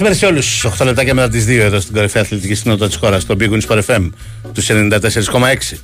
[0.00, 0.64] μεσημέρι σε όλους.
[0.64, 3.66] 8 λεπτάκια μετά τις 2 εδώ στην κορυφαία αθλητική συνότητα της χώρας, στο Big Wings
[3.68, 4.10] Sport FM
[4.52, 5.78] τους 94,6.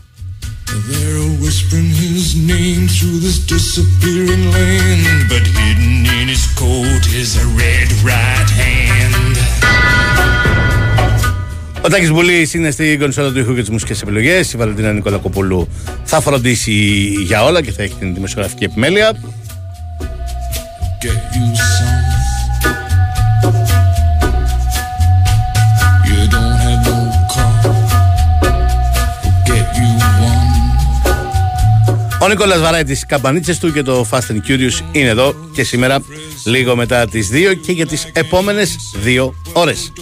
[0.91, 7.47] They're whispering his name through this disappearing land, but hidden in his coat is a
[7.63, 9.37] red right hand.
[11.81, 14.53] Ο Τάκης Μπουλής είναι στην κονσόλα του ήχου και τις μουσικές επιλογές.
[14.53, 15.69] Η Βαλεντίνα Νικολακοπούλου
[16.05, 16.73] θα φροντίσει
[17.27, 19.13] για όλα και θα έχει την δημοσιογραφική επιμέλεια.
[32.25, 36.03] Ο Νικόλας Βαράκη της καμπανίτσες του και το Fast and Curious είναι εδώ και σήμερα,
[36.45, 39.93] λίγο μετά τις 2 και για τις επόμενες 2 ώρες.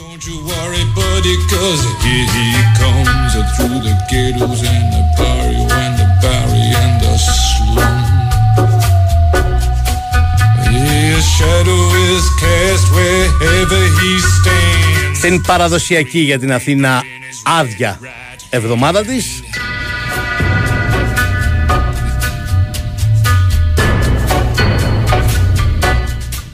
[15.14, 17.02] Στην παραδοσιακή για την Αθήνα
[17.42, 18.00] άδεια
[18.50, 19.42] εβδομάδα της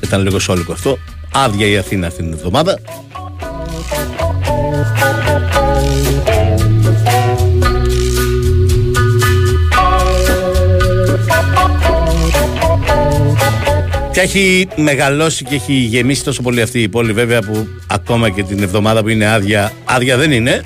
[0.09, 0.99] Ήταν λίγο σόλικο αυτό
[1.33, 2.79] Άδεια η Αθήνα αυτήν την εβδομάδα
[14.13, 18.43] Και έχει μεγαλώσει και έχει γεμίσει τόσο πολύ αυτή η πόλη βέβαια που ακόμα και
[18.43, 20.63] την εβδομάδα που είναι άδεια, άδεια δεν είναι.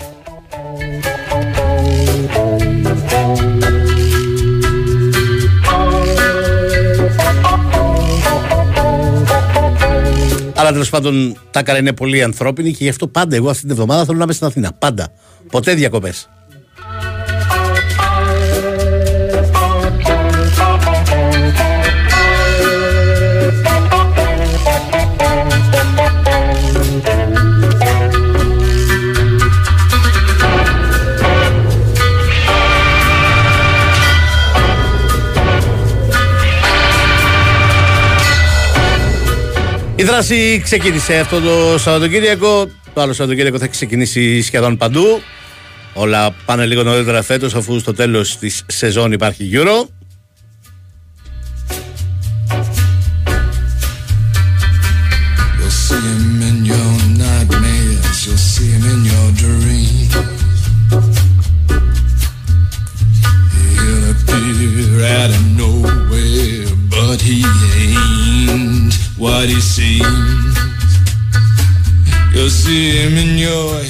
[10.72, 13.70] Αλλά τέλος πάντων τα καλά είναι πολύ ανθρώπινη και γι' αυτό πάντα εγώ αυτή την
[13.70, 14.72] εβδομάδα θέλω να είμαι στην Αθήνα.
[14.72, 15.08] Πάντα.
[15.50, 16.28] Ποτέ διακοπές.
[40.02, 42.68] Η δράση ξεκίνησε αυτό το Σαββατοκύριακο.
[42.94, 45.22] Το άλλο Σαββατοκύριακο θα ξεκινήσει σχεδόν παντού.
[45.92, 49.86] Όλα πάνε λίγο νωρίτερα φέτος, αφού στο τέλος της σεζόν υπάρχει Euro.
[65.04, 65.51] You'll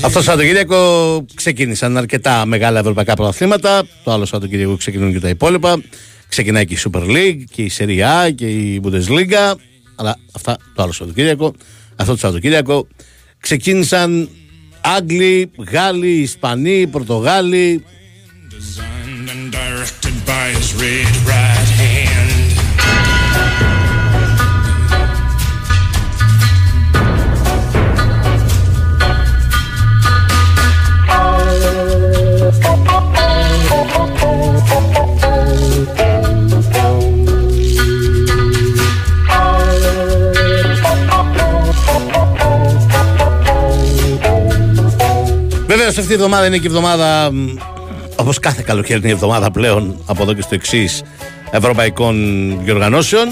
[0.04, 3.86] Αυτό το Σαββατοκύριακο ξεκίνησαν αρκετά μεγάλα ευρωπαϊκά πρωταθλήματα.
[4.04, 5.82] Το άλλο Σαββατοκύριακο ξεκινούν και τα υπόλοιπα.
[6.28, 9.54] Ξεκινάει και η Super League και η Serie A και η Bundesliga.
[9.94, 11.54] Αλλά αυτά το άλλο Σαββατοκύριακο.
[11.96, 12.86] Αυτό το Σαββατοκύριακο
[13.40, 14.28] ξεκίνησαν
[14.80, 17.84] Άγγλοι, Γάλλοι, Ισπανοί, Πορτογάλοι.
[46.00, 47.30] Αυτή η εβδομάδα είναι και η εβδομάδα,
[48.16, 51.02] όπως κάθε καλοκαιρινή εβδομάδα πλέον, από εδώ και στο εξής,
[51.50, 52.14] ευρωπαϊκών
[52.64, 53.28] διοργανώσεων.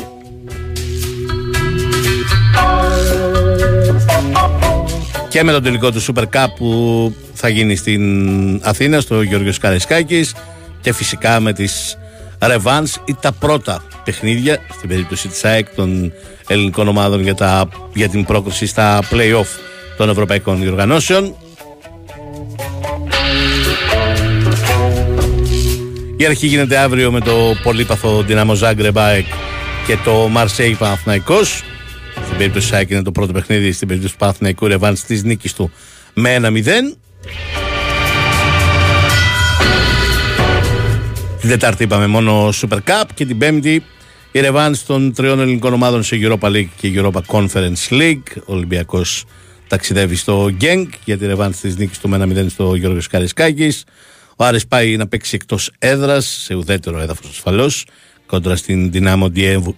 [5.28, 10.34] Και με τον τελικό του Super Cup που θα γίνει στην Αθήνα, στο Γιώργος Καρεσκάκης
[10.80, 11.98] και φυσικά με τις
[12.38, 16.12] Revans ή τα πρώτα παιχνίδια, στην περίπτωση της ΑΕΚ των
[16.46, 19.58] ελληνικών ομάδων για, τα, για την πρόκριση στα play-off
[19.96, 21.34] των ευρωπαϊκών διοργανώσεων.
[26.20, 29.26] Η αρχή γίνεται αύριο με το πολύπαθο Δυναμό Ζάγκρεμπάεκ
[29.86, 31.62] και το Μαρσέι Παναθηναϊκός.
[32.24, 35.70] Στην περίπτωση Σάκη είναι το πρώτο παιχνίδι, στην περίπτωση του Παναθηναϊκού Ρεβάνς της νίκης του
[36.14, 36.96] με 1-0.
[41.40, 43.84] Την Τετάρτη είπαμε μόνο Super Cup και την Πέμπτη
[44.32, 48.36] η ρεβάνς των τριών ελληνικών ομάδων σε Europa League και Europa Conference League.
[48.44, 49.24] Ο Ολυμπιακός
[49.68, 53.84] ταξιδεύει στο Γκένκ για τη ρεβάνς της νίκης του 1-0 στο Γιώργος Καρισκάκης.
[54.40, 57.86] Ο Άρης πάει να παίξει εκτός έδρας, σε ουδέτερο έδαφος ασφαλώς,
[58.26, 59.30] κόντρα στην δυνάμω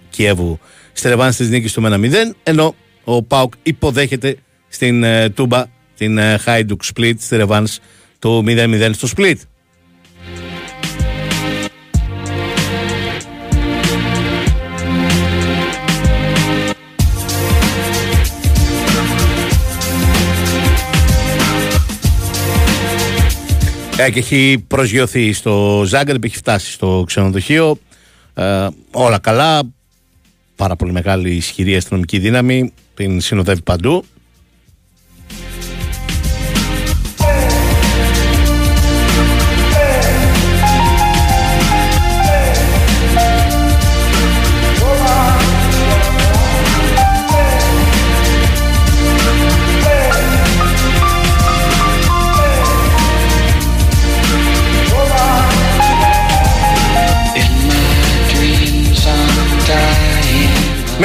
[0.09, 0.59] Κιέβου
[0.93, 2.35] στη ρεβάνς της νίκης του 1-0.
[2.43, 4.37] Ενώ ο Πάουκ υποδέχεται
[4.67, 5.65] στην uh, Τούμπα
[5.97, 7.79] την uh, Hajduk Split στη ρεβάνς
[8.19, 9.35] του 0-0 στο Split.
[23.97, 27.77] Ε, και έχει προσγειωθεί στο Ζάγκρεπ, έχει φτάσει στο ξενοδοχείο.
[28.33, 29.61] Ε, όλα καλά.
[30.55, 32.73] Πάρα πολύ μεγάλη ισχυρή αστυνομική δύναμη.
[32.93, 34.05] Την συνοδεύει παντού.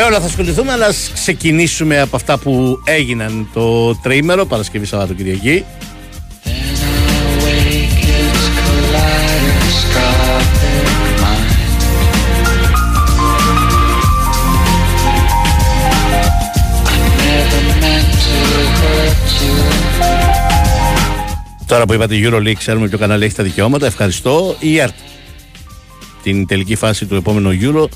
[0.01, 5.65] Με όλα θα ασχοληθούμε, αλλά ξεκινήσουμε από αυτά που έγιναν το τρίμερο, Παρασκευή Σαββάτο Κυριακή.
[21.67, 23.87] Τώρα που είπατε EuroLeague, ξέρουμε ποιο κανάλι έχει τα δικαιώματα.
[23.87, 24.57] Ευχαριστώ.
[24.59, 24.95] Η ΕΡΤ.
[26.23, 27.89] Την τελική φάση του επόμενου Euro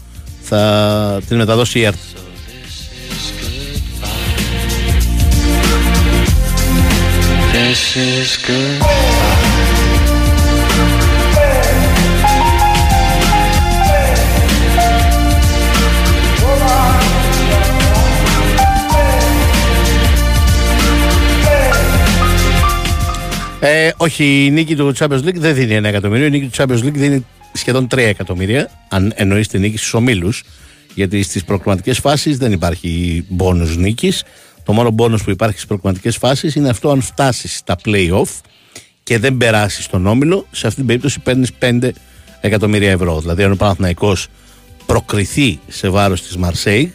[0.54, 1.96] θα την μεταδώσει η ΕΡΤ.
[23.60, 26.26] Ε, όχι, η νίκη του Champions League δεν δίνει ένα εκατομμύριο.
[26.26, 30.42] Η νίκη του Champions League δίνει σχεδόν 3 εκατομμύρια, αν εννοείς τη νίκη στους ομίλους.
[30.94, 34.24] Γιατί στις προκριματικές φάσεις δεν υπάρχει μπόνου νίκης.
[34.64, 38.40] Το μόνο μπόνου που υπάρχει στις προκριματικές φάσεις είναι αυτό αν φτάσεις στα playoff
[39.02, 40.46] και δεν περάσεις στον όμιλο.
[40.50, 41.90] Σε αυτή την περίπτωση παίρνεις 5
[42.40, 43.20] εκατομμύρια ευρώ.
[43.20, 44.16] Δηλαδή, αν ο Παναθναϊκό
[44.86, 46.92] προκριθεί σε βάρος της Μαρσέη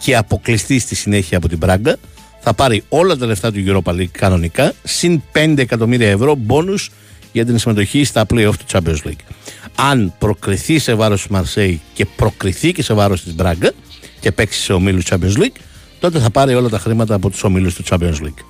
[0.00, 1.96] και αποκλειστεί στη συνέχεια από την Πράγκα,
[2.40, 6.74] θα πάρει όλα τα λεφτά του Europa League κανονικά, συν 5 εκατομμύρια ευρώ μπόνου
[7.34, 9.34] για την συμμετοχή στα playoff του Champions League.
[9.74, 13.72] Αν προκριθεί σε βάρος της Μαρσέη και προκριθεί και σε βάρος της Μπράγκα
[14.20, 15.56] και παίξει σε ομίλους Champions League,
[16.00, 18.44] τότε θα πάρει όλα τα χρήματα από τους ομίλους του Champions League.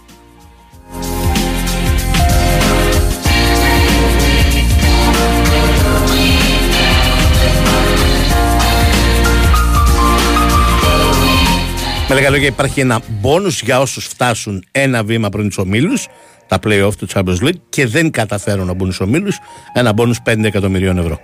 [12.08, 16.06] Με λίγα λόγια υπάρχει ένα μπόνους για όσους φτάσουν ένα βήμα πριν τους ομίλους
[16.48, 19.38] τα play-off του Champions League και δεν καταφέρουν να μπουν στους ομίλους
[19.72, 21.18] ένα μπόνους 5 εκατομμυρίων ευρώ.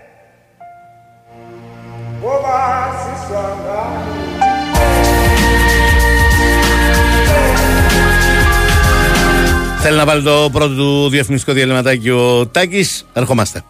[9.83, 13.07] Θέλει να βάλει το πρώτο του διαφημιστικό διαλυματάκι ο Τάκης.
[13.13, 13.63] Ερχόμαστε.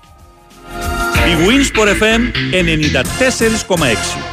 [1.15, 2.21] Η Winsport FM
[3.69, 4.31] 94,6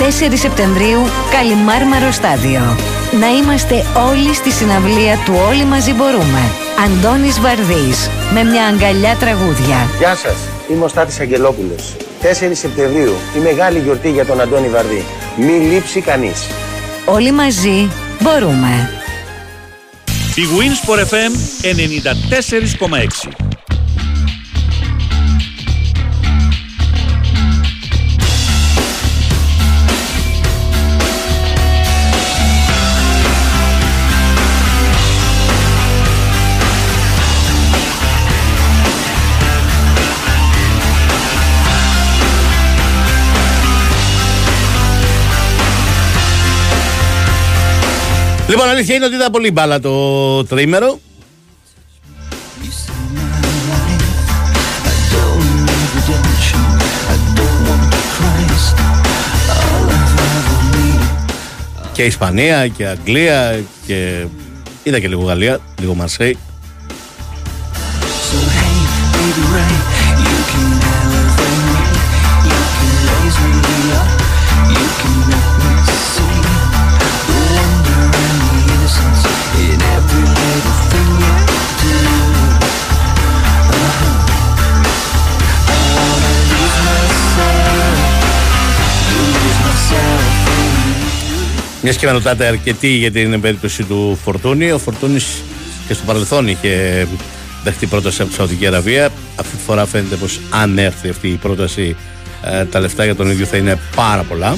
[0.00, 0.98] 4 Σεπτεμβρίου,
[1.32, 2.60] Καλιμάρμαρο Στάδιο.
[3.18, 6.40] Να είμαστε όλοι στη συναυλία του Όλοι Μαζί Μπορούμε.
[6.84, 9.88] Αντώνης Βαρδής, με μια αγκαλιά τραγούδια.
[9.98, 10.36] Γεια σας,
[10.70, 11.96] είμαι ο Στάτης Αγγελόπουλος.
[12.22, 15.04] 4 Σεπτεμβρίου, η μεγάλη γιορτή για τον Αντώνη Βαρδί.
[15.36, 16.46] Μη λείψει κανείς.
[17.04, 17.88] Όλοι μαζί
[18.20, 18.90] μπορούμε.
[20.34, 23.28] Η Winsport FM 94,6
[48.50, 51.00] Λοιπόν, αλήθεια είναι ότι ήταν πολύ μπάλα το τρίμερο.
[61.92, 64.24] Και Ισπανία και Αγγλία και
[64.82, 66.38] είδα και λίγο Γαλλία, λίγο Μαρσέη.
[68.30, 68.76] So hey,
[69.14, 69.89] baby Ray,
[91.82, 95.42] Μιας και με ρωτάτε αρκετοί για την περίπτωση του Φορτούνη, ο Φορτούνης
[95.88, 97.06] και στο παρελθόν είχε
[97.64, 99.10] δεχτεί πρόταση από τη Σαουδική Αραβία.
[99.36, 101.96] Αυτή τη φορά φαίνεται πως αν έρθει αυτή η πρόταση,
[102.44, 104.56] ε, τα λεφτά για τον ίδιο θα είναι πάρα πολλά.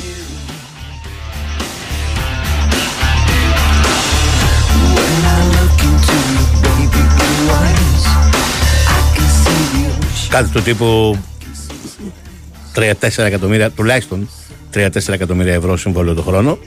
[4.94, 8.04] When I look into your baby blue eyes,
[8.86, 10.28] I can see the ocean.
[10.30, 11.18] Κάτι του τύπου
[12.74, 14.28] 3-4 εκατομμύρια, τουλάχιστον
[14.74, 16.58] 3-4 εκατομμύρια ευρώ συμβόλαιο το χρόνο.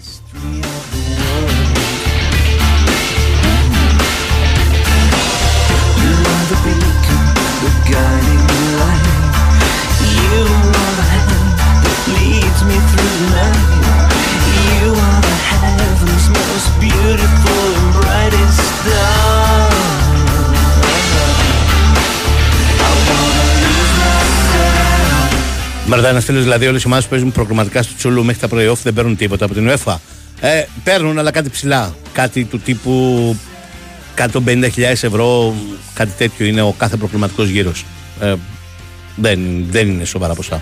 [25.95, 28.77] Μαρτά, ένας φίλος δηλαδή, όλες οι ομάδες που παίζουν προγραμματικά στο Τσούλου μέχρι τα playoff
[28.83, 29.95] δεν παίρνουν τίποτα από την UEFA.
[30.39, 31.95] Ε, παίρνουν, αλλά κάτι ψηλά.
[32.13, 33.35] Κάτι του τύπου
[34.17, 35.53] 150.000 ευρώ,
[35.93, 37.85] κάτι τέτοιο είναι ο κάθε προγραμματικό γύρος.
[38.19, 38.33] Ε,
[39.15, 40.61] δεν, δεν είναι σοβαρά ποσά.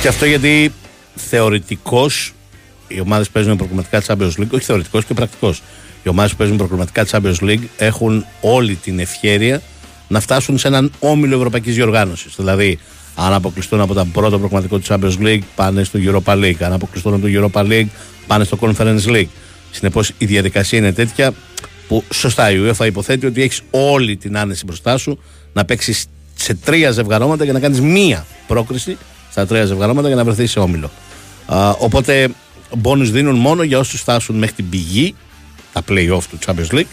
[0.00, 0.72] Και αυτό γιατί
[1.14, 2.10] θεωρητικώ
[2.94, 5.62] οι ομάδες που παίζουν προγραμματικά Champions League, όχι θεωρητικός και πρακτικός.
[6.02, 9.62] Οι ομάδες που παίζουν προγραμματικά Champions League έχουν όλη την ευχαίρεια
[10.08, 12.34] να φτάσουν σε έναν όμιλο ευρωπαϊκής διοργάνωσης.
[12.36, 12.78] Δηλαδή,
[13.14, 16.62] αν αποκλειστούν από το πρώτο προγραμματικό του Champions League, πάνε στο Europa League.
[16.62, 17.88] Αν αποκλειστούν από το Europa League,
[18.26, 19.28] πάνε στο Conference League.
[19.70, 21.32] Συνεπώς, η διαδικασία είναι τέτοια
[21.88, 25.18] που σωστά η UEFA υποθέτει ότι έχεις όλη την άνεση μπροστά σου
[25.52, 28.96] να παίξεις σε τρία ζευγαρώματα για να κάνεις μία πρόκριση
[29.30, 30.90] στα τρία ζευγαρώματα για να βρεθείς σε όμιλο.
[31.46, 32.28] Α, οπότε,
[32.76, 35.14] μπόνους δίνουν μόνο για όσους φτάσουν μέχρι την πηγή,
[35.72, 36.86] τα play-off του Champions League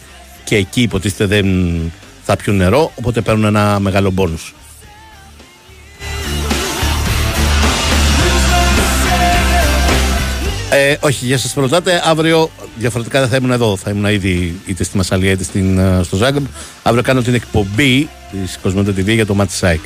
[0.44, 1.92] και εκεί υποτίθεται δεν
[2.24, 4.54] θα πιούν νερό, οπότε παίρνουν ένα μεγάλο μπόνους.
[10.74, 13.78] Ε, όχι, για σας ρωτάτε, αύριο διαφορετικά δεν θα ήμουν εδώ.
[13.78, 16.46] Θα ήμουν ήδη είτε στη Μασαλία είτε στην, ε, στο Ζάγκρεπ.
[16.84, 19.82] Αύριο κάνω την εκπομπή της Κοσμοτέ TV για το Μάτι Σάικ.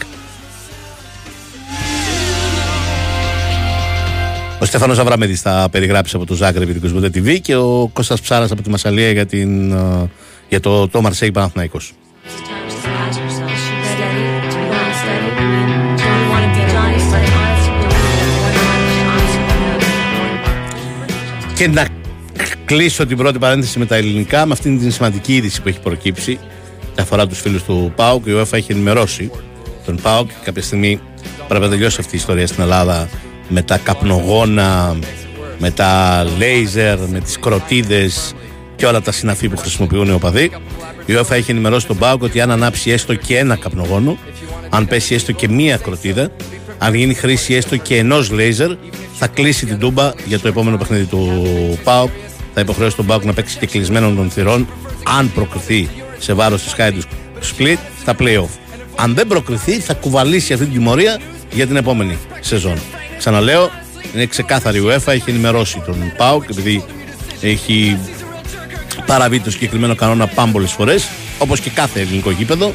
[4.59, 8.21] Ο Στέφανος Αβραμίδης θα περιγράψει από το Ζάγκρεπ για την Κοσμοτέ TV και ο Κώστας
[8.21, 10.09] Ψάρας από τη Μασαλία για, την, ε,
[10.49, 11.93] για το, το Μαρσέη Παναθηναϊκός.
[11.93, 15.29] Just ask yourself, should be steady, to be not steady.
[15.99, 17.07] Do you want to be honest?
[17.13, 17.81] But honestly,
[19.11, 19.45] honestly,
[21.55, 21.87] Και να
[22.65, 26.39] κλείσω την πρώτη παρένθεση με τα ελληνικά με αυτήν την σημαντική είδηση που έχει προκύψει
[26.95, 28.25] και αφορά τους φίλους του ΠΑΟΚ.
[28.25, 29.31] Η UEFA έχει ενημερώσει
[29.85, 30.29] τον ΠΑΟΚ.
[30.43, 30.99] Κάποια στιγμή
[31.47, 33.07] πρέπει να τελειώσει αυτή η ιστορία στην Ελλάδα
[33.49, 34.95] με τα καπνογόνα,
[35.59, 38.33] με τα λέιζερ, με τις κροτίδες
[38.75, 40.51] και όλα τα συναφή που χρησιμοποιούν οι οπαδοί.
[41.05, 44.17] Η UEFA έχει ενημερώσει τον ΠΑΟΚ ότι αν ανάψει έστω και ένα καπνογόνο,
[44.69, 46.29] αν πέσει έστω και μία κροτίδα,
[46.77, 48.71] αν γίνει χρήση έστω και ενός λέιζερ,
[49.13, 51.47] θα κλείσει την τούμπα για το επόμενο παιχνίδι του
[51.83, 52.09] ΠΑΟΚ.
[52.53, 54.67] Θα υποχρεώσει τον ΠΑΟΚ να παίξει και κλεισμένων των θυρών,
[55.17, 57.01] αν προκριθεί σε βάρος της Χάιντου
[57.41, 58.49] Split στα playoff.
[58.95, 61.19] Αν δεν προκριθεί, θα κουβαλήσει αυτή την τιμωρία
[61.53, 62.77] για την επόμενη σεζόν.
[63.17, 63.71] Ξαναλέω,
[64.13, 66.85] είναι ξεκάθαρη η UEFA, έχει ενημερώσει τον ΠΑΟΚ επειδή
[67.41, 67.97] έχει
[69.05, 71.07] παραβεί το συγκεκριμένο κανόνα πάμπολες φορές,
[71.37, 72.73] όπως και κάθε ελληνικό γήπεδο.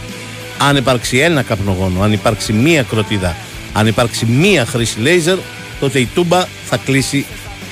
[0.58, 3.36] Αν υπάρξει ένα καπνογόνο, αν υπάρξει μία κροτίδα,
[3.72, 5.38] αν υπάρξει μία χρήση λέιζερ,
[5.80, 7.26] τότε η τούμπα θα κλείσει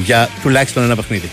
[0.04, 1.30] για τουλάχιστον ένα παιχνίδι.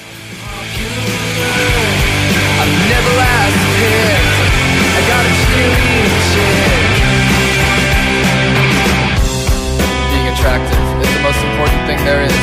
[10.47, 10.75] I've never
[12.07, 12.38] there is.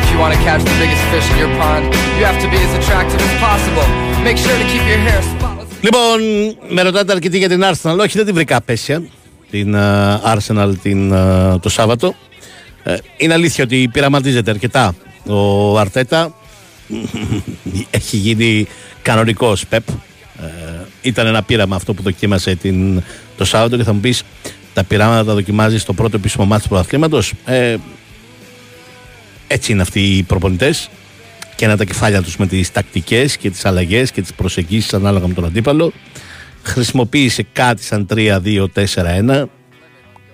[0.00, 1.84] If you want to catch the biggest fish in your pond,
[2.18, 3.86] you have to be as attractive as possible.
[4.28, 5.66] Make sure to keep your hair spotless.
[5.80, 6.20] Λοιπόν,
[6.68, 7.98] με ρωτάτε αρκετοί για την Arsenal.
[7.98, 9.02] Όχι, δεν την βρήκα απέσια
[9.50, 12.14] την ε, Arsenal την, ε, το Σάββατο.
[12.82, 14.94] Ε, είναι αλήθεια ότι πειραματίζεται αρκετά
[15.26, 16.34] ο Αρτέτα.
[17.90, 18.66] Έχει γίνει
[19.02, 19.88] κανονικός πεπ.
[19.88, 23.02] Ε, ήταν ένα πείραμα αυτό που δοκίμασε την,
[23.36, 24.22] το Σάββατο και θα μου πεις
[24.74, 27.76] τα πειράματα τα δοκιμάζεις στο πρώτο επίσημο μάτι του πρωταθλήματος; Ε,
[29.46, 30.88] έτσι είναι αυτοί οι προπονητές.
[31.56, 35.26] Και να τα κεφάλια τους με τις τακτικές και τις αλλαγές και τις προσεγγίσεις ανάλογα
[35.26, 35.92] με τον αντίπαλο.
[36.62, 39.44] χρησιμοποίησε κάτι σαν 3-2-4-1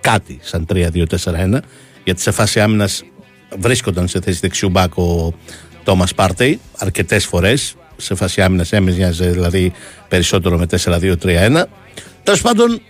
[0.00, 1.58] κάτι σαν 3-2-4-1
[2.04, 3.04] γιατί σε φάση άμυνας
[3.58, 5.34] βρίσκονταν σε θέση δεξιού μπακ ο
[5.84, 7.74] Τόμας Πάρτεϊ αρκετές φορές.
[7.96, 9.72] Σε φάση άμυνας έμοιαζε δηλαδή
[10.08, 11.64] περισσότερο με 4-2-3-1
[12.22, 12.80] τέλος πάντων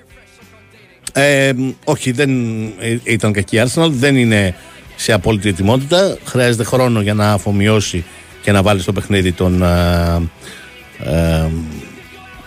[1.13, 1.53] ε,
[1.85, 2.31] όχι δεν
[2.79, 3.89] ε, ήταν κακή η Arsenal.
[3.91, 4.55] Δεν είναι
[5.03, 6.17] σε απόλυτη ετοιμότητα.
[6.25, 8.05] Χρειάζεται χρόνο για να αφομοιώσει
[8.43, 10.29] και να βάλει στο παιχνίδι τον ε,
[10.99, 11.49] ε,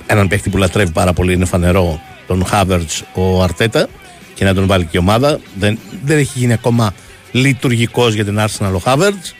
[0.05, 1.33] έναν παίχτη που λατρεύει πάρα πολύ.
[1.33, 3.87] Είναι φανερό τον Havertz ο Αρτέτα
[4.33, 5.39] και να τον βάλει και η ομάδα.
[5.55, 6.93] Δεν, δεν έχει γίνει ακόμα
[7.31, 9.31] λειτουργικός για την Arsenal ο Havertz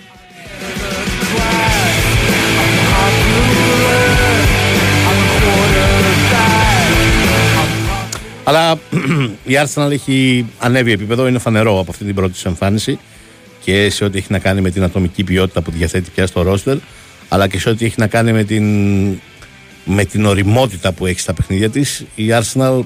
[8.48, 8.80] Αλλά
[9.54, 13.00] η Arsenal έχει ανέβει επίπεδο, είναι φανερό από αυτή την πρώτη της εμφάνιση
[13.64, 16.78] και σε ό,τι έχει να κάνει με την ατομική ποιότητα που διαθέτει πια στο ρόστερ,
[17.30, 18.66] αλλά και σε ό,τι έχει να κάνει με την,
[19.86, 22.06] με την οριμότητα που έχει στα παιχνίδια της.
[22.16, 22.80] Η Arsenal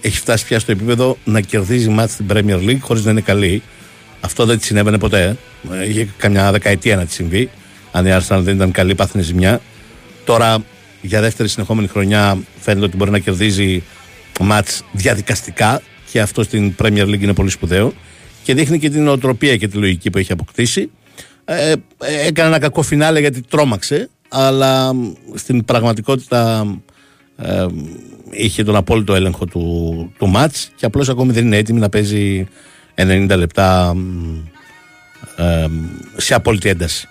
[0.00, 3.62] έχει φτάσει πια στο επίπεδο να κερδίζει μάτς στην Premier League χωρίς να είναι καλή.
[4.20, 5.36] Αυτό δεν της συνέβαινε ποτέ.
[5.88, 7.50] Είχε καμιά δεκαετία να της συμβεί.
[7.92, 9.60] Αν η Arsenal δεν ήταν καλή, πάθαινε ζημιά.
[10.24, 10.64] Τώρα
[11.00, 13.82] για δεύτερη συνεχόμενη χρονιά φαίνεται ότι μπορεί να κερδίζει
[14.40, 17.92] μάτς διαδικαστικά και αυτό στην Premier League είναι πολύ σπουδαίο
[18.42, 20.90] και δείχνει και την οτροπία και τη λογική που έχει αποκτήσει.
[21.44, 21.76] Ε, ε,
[22.26, 24.92] έκανε ένα κακό φινάλε γιατί τρόμαξε, αλλά
[25.34, 26.66] στην πραγματικότητα
[27.36, 27.66] ε,
[28.30, 32.46] είχε τον απόλυτο έλεγχο του, του μάτς και απλώς ακόμη δεν είναι έτοιμη να παίζει
[32.94, 33.96] 90 λεπτά
[35.36, 35.66] ε,
[36.16, 37.08] σε απόλυτη ένταση.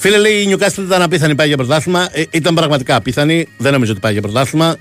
[0.00, 2.08] Φίλε, λέει η Newcastle ήταν απίθανη πάει για πρωτάθλημα.
[2.12, 3.48] Ε, ήταν πραγματικά απίθανη.
[3.58, 4.76] Δεν νομίζω ότι πάει για πρωτάθλημα.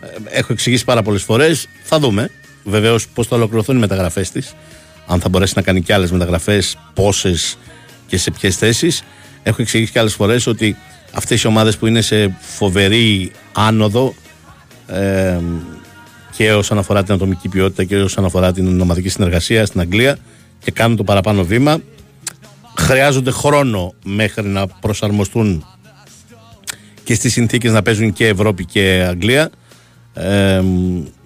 [0.00, 1.66] Ε, έχω εξηγήσει πάρα πολλές φορές.
[1.82, 2.30] Θα δούμε
[2.64, 4.54] βεβαίως πώς θα ολοκληρωθούν οι μεταγραφές της.
[5.06, 7.58] Αν θα μπορέσει να κάνει και άλλες μεταγραφές, πόσες
[8.06, 9.02] και σε ποιες θέσεις.
[9.42, 10.76] Έχω εξηγήσει και άλλες φορές ότι
[11.12, 14.14] αυτές οι ομάδες που είναι σε φοβερή άνοδο
[14.86, 15.38] ε,
[16.36, 20.18] και όσον αφορά την ατομική ποιότητα και όσον αφορά την ομαδική συνεργασία στην Αγγλία
[20.58, 21.80] και κάνουν το παραπάνω βήμα
[22.78, 25.66] χρειάζονται χρόνο μέχρι να προσαρμοστούν
[27.04, 29.50] και στις συνθήκες να παίζουν και Ευρώπη και Αγγλία.
[30.14, 30.62] Ε,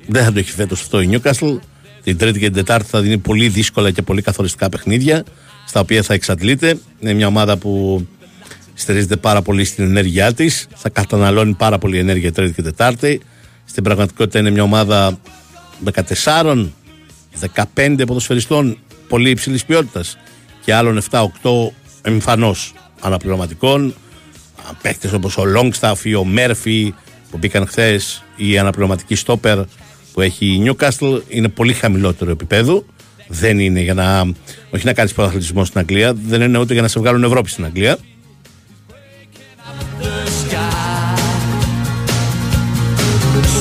[0.06, 1.58] δεν θα το έχει φέτος αυτό η Newcastle.
[2.02, 5.24] Την Τρίτη και την Τετάρτη θα δίνει πολύ δύσκολα και πολύ καθοριστικά παιχνίδια
[5.66, 6.78] στα οποία θα εξαντλείται.
[7.00, 8.06] Είναι μια ομάδα που
[8.74, 10.66] στηρίζεται πάρα πολύ στην ενέργειά της.
[10.74, 13.20] Θα καταναλώνει πάρα πολύ ενέργεια Τρίτη και Τετάρτη.
[13.64, 15.18] Στην πραγματικότητα είναι μια ομάδα
[16.34, 16.66] 14
[17.74, 20.16] 15 ποδοσφαιριστών πολύ υψηλής ποιότητας
[20.68, 21.26] και άλλων 7-8
[22.02, 23.94] εμφανώς αναπληρωματικών.
[24.82, 26.94] Παίκτες όπως ο Longstaff ή ο Μέρφυ
[27.30, 29.58] που μπήκαν χθες, ή η αναπληρωματική στόπερ
[30.12, 32.84] που έχει η Newcastle είναι πολύ χαμηλότερο επίπεδο.
[33.28, 34.20] Δεν είναι για να.
[34.70, 37.64] Όχι να κάνεις πρωταθλητισμό στην Αγγλία, δεν είναι ούτε για να σε βγάλουν Ευρώπη στην
[37.64, 37.98] Αγγλία.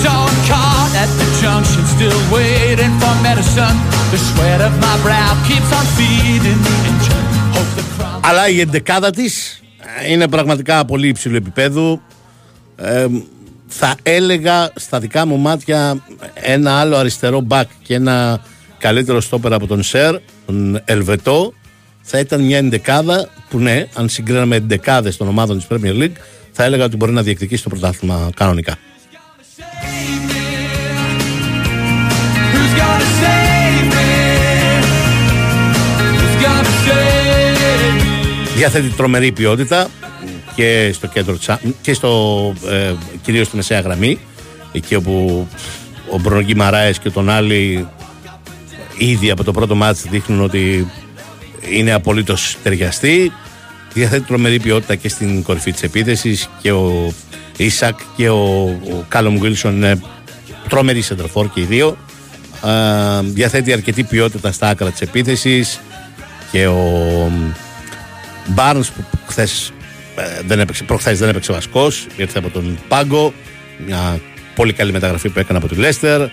[0.02, 3.78] Sean caught at the junction, still waiting for medicine.
[4.12, 6.62] The sweat of my brow keeps on feeding
[8.22, 9.62] Αλλά η εντεκάδα της
[10.10, 12.02] είναι πραγματικά πολύ υψηλού επίπεδου.
[12.76, 13.06] Ε,
[13.68, 18.42] θα έλεγα στα δικά μου μάτια ένα άλλο αριστερό μπακ και ένα
[18.78, 21.54] καλύτερο στόπερ από τον Σερ, τον Ελβετό,
[22.02, 26.18] θα ήταν μια εντεκάδα που ναι, αν συγκρίναμε εντεκάδες των ομάδων της Premier League,
[26.52, 28.78] θα έλεγα ότι μπορεί να διεκδικήσει το πρωτάθλημα κανονικά.
[38.58, 39.88] Διαθέτει τρομερή ποιότητα
[40.56, 44.20] και στο κέντρο της ά- και στο ε, κυρίως στη μεσαία γραμμή
[44.72, 45.48] εκεί όπου
[46.12, 47.88] ο Μπρονογκή Μαράες και τον Άλλη
[48.98, 50.91] ήδη από το πρώτο μάτς δείχνουν ότι
[51.72, 53.32] είναι απολύτως ταιριαστοί.
[53.93, 57.13] Διαθέτει τρομερή ποιότητα και στην κορυφή της επίθεσης και ο
[57.58, 60.02] Ίσακ και ο, ο Κάλομ Γουίλσον είναι
[60.70, 61.98] τρομεροί σεντροφόρ και οι δύο.
[62.62, 65.80] Α, διαθέτει αρκετή ποιότητα στα άκρα της επίθεσης
[66.52, 67.32] και ο
[68.55, 69.73] Barnes που χθες
[70.15, 73.33] ε, δεν έπαιξε, προχθές δεν έπαιξε βασικός ήρθε από τον Πάγκο
[73.86, 74.19] μια
[74.55, 76.27] πολύ καλή μεταγραφή που έκανε από τη Λέστερ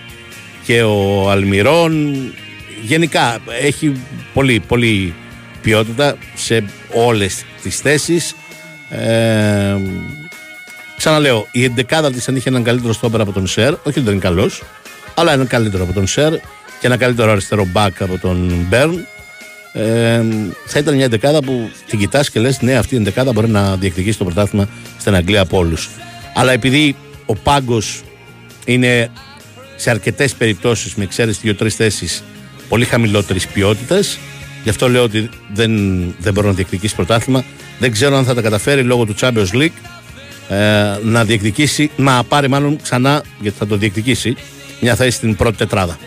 [0.65, 2.15] και ο Αλμυρών.
[2.81, 4.01] Γενικά έχει
[4.33, 5.13] πολύ, πολύ
[5.61, 8.35] ποιότητα σε όλες τις θέσεις.
[8.89, 9.75] Ε,
[10.97, 14.13] ξαναλέω η εντεκάδα της αν είχε έναν καλύτερο στόπερ από τον Σερ όχι ότι δεν
[14.13, 14.63] είναι καλός
[15.13, 16.33] αλλά έναν καλύτερο από τον Σερ
[16.79, 19.07] και ένα καλύτερο αριστερό μπακ από τον Μπέρν
[19.75, 20.21] ε,
[20.65, 23.75] θα ήταν μια εντεκάδα που την κοιτάς και λες: Ναι, αυτή η εντεκάδα μπορεί να
[23.75, 24.67] διεκδικήσει το πρωτάθλημα
[24.99, 25.89] στην Αγγλία από όλους.
[26.33, 28.03] Αλλά επειδή ο πάγκος
[28.65, 29.09] είναι
[29.75, 32.23] σε αρκετές περιπτώσεις, με εξαίρεση δύο-τρεις θέσεις,
[32.69, 34.17] πολύ χαμηλότερης ποιότητας,
[34.63, 35.71] γι' αυτό λέω ότι δεν,
[36.19, 37.43] δεν μπορεί να διεκδικήσει πρωτάθλημα.
[37.79, 39.77] Δεν ξέρω αν θα τα καταφέρει λόγω του Champions League
[40.49, 44.35] ε, να διεκδικήσει, να πάρει μάλλον ξανά, γιατί θα το διεκδικήσει,
[44.81, 45.97] μια θέση στην πρώτη τετράδα.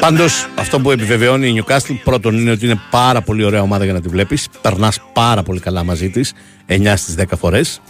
[0.00, 1.64] Πάντως, αυτό που επιβεβαιώνει η Νιου
[2.04, 4.48] πρώτον, είναι ότι είναι πάρα πολύ ωραία ομάδα για να τη βλέπεις.
[4.60, 6.32] Περνάς πάρα πολύ καλά μαζί της.
[6.66, 7.80] 9 στις 10 φορές.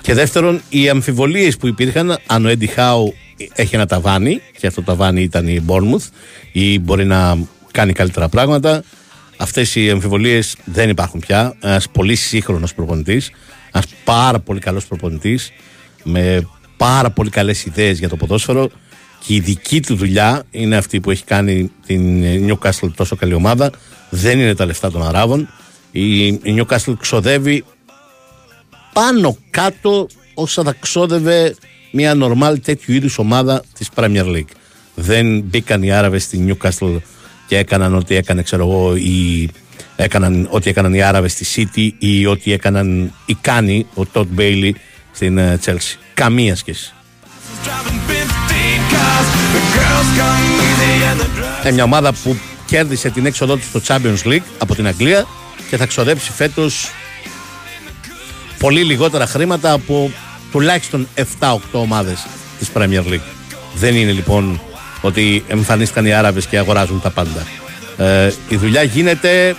[0.00, 3.14] Και δεύτερον, οι αμφιβολίες που υπήρχαν αν ο Έντι Χάου
[3.52, 6.08] έχει ένα ταβάνι, και αυτό το ταβάνι ήταν η Bournemouth,
[6.52, 7.38] ή μπορεί να
[7.70, 8.82] κάνει καλύτερα πράγματα.
[9.36, 11.56] Αυτές οι αμφιβολίες δεν υπάρχουν πια.
[11.60, 13.30] Ένας πολύ σύγχρονος προπονητής,
[13.72, 15.52] ένας πάρα πολύ καλός προπονητής,
[16.02, 18.70] με πάρα πολύ καλές ιδέες για το ποδόσφαιρο
[19.26, 23.70] και η δική του δουλειά είναι αυτή που έχει κάνει την Newcastle τόσο καλή ομάδα.
[24.10, 25.48] Δεν είναι τα λεφτά των Αράβων.
[25.92, 27.64] Η η Newcastle ξοδεύει
[28.92, 31.54] πάνω κάτω όσα θα ξόδευε
[31.92, 34.52] μια νορμάλ τέτοιου είδους ομάδα της Premier League.
[34.94, 37.00] Δεν μπήκαν οι Άραβες στη Newcastle
[37.46, 39.48] και έκαναν ό,τι έκανε ξέρω εγώ ή
[39.96, 44.70] έκαναν ό,τι έκαναν οι Άραβες στη City ή ό,τι έκαναν ή κάνει ο Todd Bailey
[45.12, 45.96] στην ε, Chelsea.
[46.14, 46.92] Καμία σχέση.
[47.64, 49.28] driving 15 cars.
[49.56, 51.64] The girls come easy and the drugs.
[51.64, 55.26] Είναι μια ομάδα που κέρδισε την έξοδό της στο Champions League από την Αγγλία
[55.70, 56.90] και θα ξοδέψει φέτος
[58.60, 60.10] πολύ λιγότερα χρήματα από
[60.50, 61.08] τουλάχιστον
[61.40, 62.26] 7-8 ομάδες
[62.58, 63.30] της Premier League.
[63.74, 64.60] Δεν είναι λοιπόν
[65.00, 67.46] ότι εμφανίστηκαν οι Άραβες και αγοράζουν τα πάντα.
[67.96, 69.56] Ε, η δουλειά γίνεται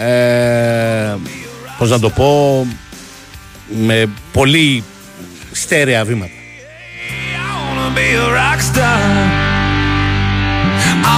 [0.00, 1.14] ε,
[1.78, 2.66] πώς να το πω
[3.86, 4.84] με πολύ
[5.52, 6.32] στέρεα βήματα.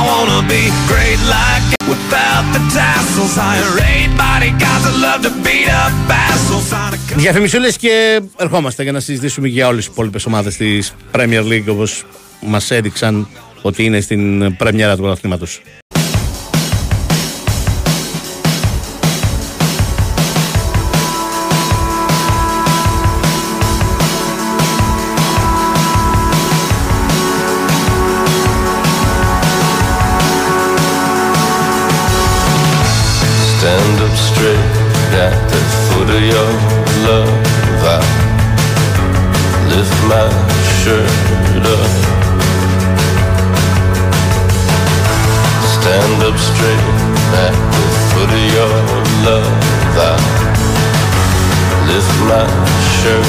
[0.02, 0.82] I wanna be a rock star.
[0.82, 3.34] I wanna be great like without the tassels.
[3.36, 6.66] Hire eight bodyguards that love to beat up assholes.
[6.70, 11.44] Sign a Διαφημισούλες και ερχόμαστε για να συζητήσουμε για όλες τις υπόλοιπες ομάδες της Premier
[11.44, 12.04] League όπως
[12.40, 13.28] μας έδειξαν
[13.62, 15.62] ότι είναι στην πρεμιέρα του πρωταθλήματος.
[40.82, 41.92] Shirt up.
[45.74, 46.86] Stand up straight
[47.44, 48.74] at the foot of your
[49.26, 49.52] love.
[50.06, 50.12] I
[51.88, 52.44] lift my
[52.98, 53.28] shirt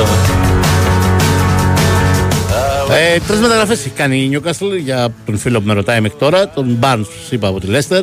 [0.00, 0.10] up.
[2.92, 6.48] Ε, Τρεις μεταγραφές έχει κάνει η Newcastle για τον φίλο που με ρωτάει μέχρι τώρα.
[6.48, 8.02] Τον Barnes, του είπα από τη Leicester,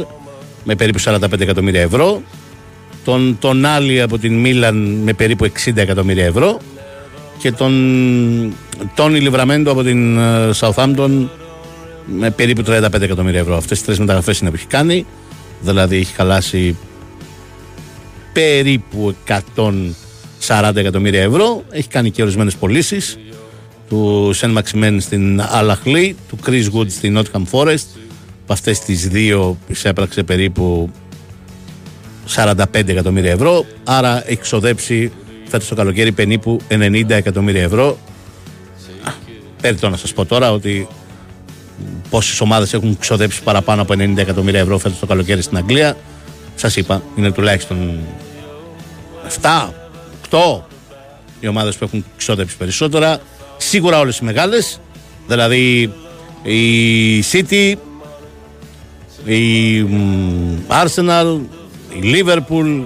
[0.64, 2.22] με περίπου 45 εκατομμύρια ευρώ.
[3.06, 6.60] Τον, τον Άλλη από την Μίλαν με περίπου 60 εκατομμύρια ευρώ.
[7.48, 8.54] Και τον
[8.96, 11.28] Τόνι Λιβραμέντο από την ε, Southampton
[12.06, 13.56] με περίπου 35 εκατομμύρια ευρώ.
[13.56, 15.06] Αυτές τι τρεις μεταγραφές είναι που έχει κάνει.
[15.62, 16.78] Δηλαδή έχει χαλάσει
[18.34, 19.16] περίπου
[20.48, 21.64] 140 εκατομμύρια ευρώ.
[21.70, 23.18] Έχει κάνει και ορισμένες πωλήσεις
[23.90, 27.86] του Σεν Μαξιμέν στην Αλαχλή, του Chris Wood στην Nottingham Forest.
[28.44, 30.92] Από αυτές τις δύο εισέπραξε περίπου
[32.36, 32.54] 45
[32.88, 33.66] εκατομμύρια ευρώ.
[33.84, 35.12] Άρα έχει ξοδέψει
[35.48, 37.98] φέτος το καλοκαίρι περίπου 90 εκατομμύρια ευρώ.
[39.04, 39.12] Α,
[39.62, 40.88] Περιττό να σας πω τώρα ότι
[42.10, 45.98] πόσες ομάδες έχουν ξοδέψει παραπάνω από 90 εκατομμύρια ευρώ φέτος το καλοκαίρι στην Αγγλία.
[46.56, 48.00] Σας είπα, είναι τουλάχιστον
[49.42, 49.74] 7,
[50.30, 50.66] 8
[51.40, 53.20] οι ομάδες που έχουν ξοδέψει περισσότερα.
[53.58, 54.80] Σίγουρα όλες οι μεγάλες.
[55.28, 55.94] Δηλαδή
[56.44, 57.74] η City,
[59.26, 61.40] η μ, Arsenal,
[62.02, 62.84] η Liverpool.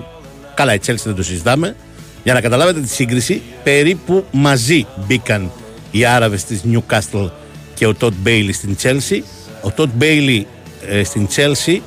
[0.54, 1.76] Καλά, η Chelsea δεν το συζητάμε.
[2.24, 5.52] Για να καταλάβετε τη σύγκριση, περίπου μαζί μπήκαν
[5.92, 7.30] οι Άραβες της Newcastle
[7.74, 9.22] και ο Todd Bailey στην Chelsea.
[9.64, 10.42] Ο Todd Bailey
[10.88, 11.78] ε, στην Chelsea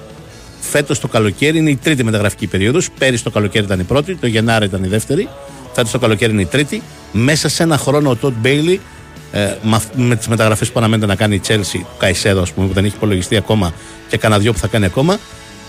[0.61, 2.91] φέτος το καλοκαίρι είναι η τρίτη μεταγραφική περίοδος.
[2.99, 5.29] Πέρυσι το καλοκαίρι ήταν η πρώτη, το Γενάρη ήταν η δεύτερη.
[5.73, 6.83] Φέτος το καλοκαίρι είναι η τρίτη.
[7.13, 8.79] Μέσα σε ένα χρόνο ο Todd Bailey
[9.33, 12.53] ε, με, αυ- με τις μεταγραφές που αναμένεται να κάνει η Chelsea, του Καϊσέδο ας
[12.53, 13.73] πούμε, που δεν έχει υπολογιστεί ακόμα
[14.09, 15.19] και κανένα δυο που θα κάνει ακόμα,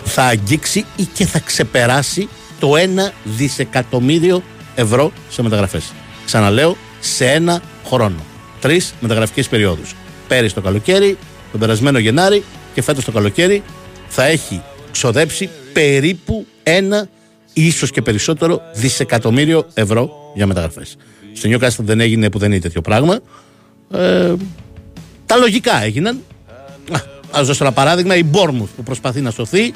[0.03, 2.27] θα αγγίξει ή και θα ξεπεράσει
[2.59, 2.71] το
[3.07, 4.43] 1 δισεκατομμύριο
[4.75, 5.93] ευρώ σε μεταγραφές.
[6.25, 8.25] Ξαναλέω, σε ένα χρόνο.
[8.61, 9.95] τρεις μεταγραφικές περιόδους.
[10.27, 11.17] Πέρυσι το καλοκαίρι,
[11.51, 13.63] τον περασμένο Γενάρη και φέτος το καλοκαίρι
[14.07, 14.61] θα έχει
[14.91, 17.07] ξοδέψει περίπου ένα
[17.53, 20.95] ίσως και περισσότερο δισεκατομμύριο ευρώ για μεταγραφές.
[21.33, 23.19] Στο Newcastle δεν έγινε που δεν είναι τέτοιο πράγμα.
[23.91, 24.33] Ε,
[25.25, 26.21] τα λογικά έγιναν.
[26.91, 28.15] Α ας δώσω ένα παράδειγμα.
[28.15, 29.73] Η Bournemouth που προσπαθεί να σωθεί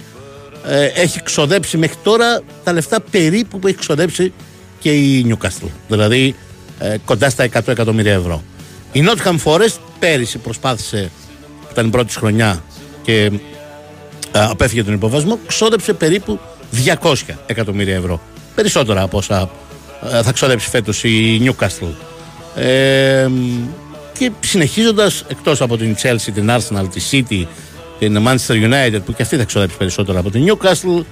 [0.65, 4.33] ε, έχει ξοδέψει μέχρι τώρα τα λεφτά περίπου που έχει ξοδέψει
[4.79, 5.69] και η Newcastle.
[5.87, 6.35] Δηλαδή
[6.79, 8.43] ε, κοντά στα 100 εκατομμύρια ευρώ.
[8.91, 11.11] Η Nottingham Forest πέρυσι προσπάθησε,
[11.61, 12.63] που ήταν η πρώτη της χρονιά
[13.01, 13.31] και
[14.31, 16.39] ε, απέφυγε τον υποβασμό, ξόδεψε περίπου
[17.01, 17.13] 200
[17.45, 18.21] εκατομμύρια ευρώ.
[18.55, 19.49] Περισσότερα από όσα
[20.11, 21.93] ε, θα ξοδέψει φέτος η Newcastle.
[22.55, 23.27] Ε,
[24.17, 27.45] και συνεχίζοντας εκτός από την Chelsea, την Arsenal, τη City,
[27.99, 31.03] την Manchester United που και αυτή θα ξοδέψει περισσότερα από την Newcastle,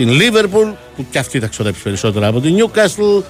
[0.00, 3.22] την Liverpool που και αυτή θα ξοδέψει περισσότερα από την Newcastle,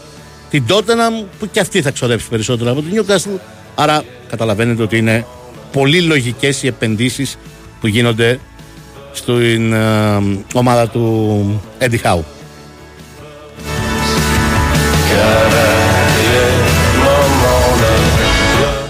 [0.50, 3.38] την Tottenham που και αυτή θα ξοδέψει περισσότερα από την Newcastle.
[3.74, 5.26] Άρα καταλαβαίνετε ότι είναι
[5.72, 7.38] πολύ λογικές οι επενδύσεις
[7.80, 8.38] που γίνονται
[9.12, 12.22] στην ε, ομάδα του Eddie Howe.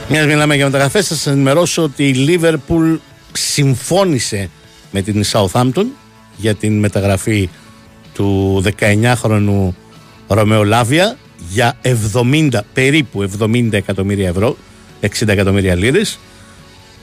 [0.08, 2.98] Μιας μιλάμε για μεταγραφές, θα σας ενημερώσω ότι η Liverpool
[3.32, 4.50] συμφώνησε
[4.90, 5.86] με την Southampton
[6.36, 7.48] για την μεταγραφή
[8.14, 9.74] του 19χρονου
[10.28, 11.16] Ρωμαίου Λάβια
[11.48, 11.78] για
[12.12, 14.56] 70, περίπου 70 εκατομμύρια ευρώ,
[15.00, 16.18] 60 εκατομμύρια λίρες.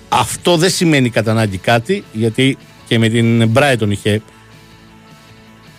[0.10, 4.22] Αυτό δεν σημαίνει κατά ανάγκη κάτι, γιατί και με την Brighton είχε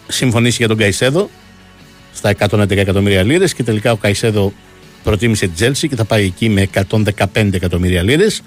[0.09, 1.31] συμφωνήσει για τον Καϊσέδο
[2.13, 4.53] στα 111 εκατομμύρια λίρες και τελικά ο Καϊσέδο
[5.03, 8.43] προτίμησε την Chelsea και θα πάει εκεί με 115 εκατομμύρια λίρες.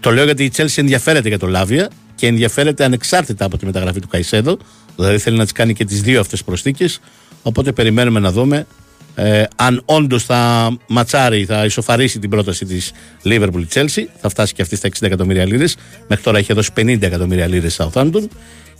[0.00, 4.00] Το λέω γιατί η Chelsea ενδιαφέρεται για το Λάβια και ενδιαφέρεται ανεξάρτητα από τη μεταγραφή
[4.00, 4.58] του Καϊσέδο.
[4.96, 7.00] Δηλαδή θέλει να τις κάνει και τις δύο αυτές προσθήκες.
[7.42, 8.66] Οπότε περιμένουμε να δούμε
[9.14, 12.92] ε, αν όντως θα ματσάρει, θα ισοφαρίσει την πρόταση της
[13.24, 14.04] Liverpool Chelsea.
[14.20, 15.76] Θα φτάσει και αυτή στα 60 εκατομμύρια λίρες.
[16.08, 18.24] Μέχρι τώρα έχει δώσει 50 εκατομμύρια λίρες Southampton.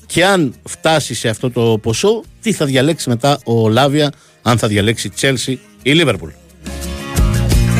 [0.07, 4.68] Και αν φτάσει σε αυτό το ποσό, τι θα διαλέξει μετά ο Λάβια, αν θα
[4.68, 6.33] διαλέξει Chelsea ή Liverpool.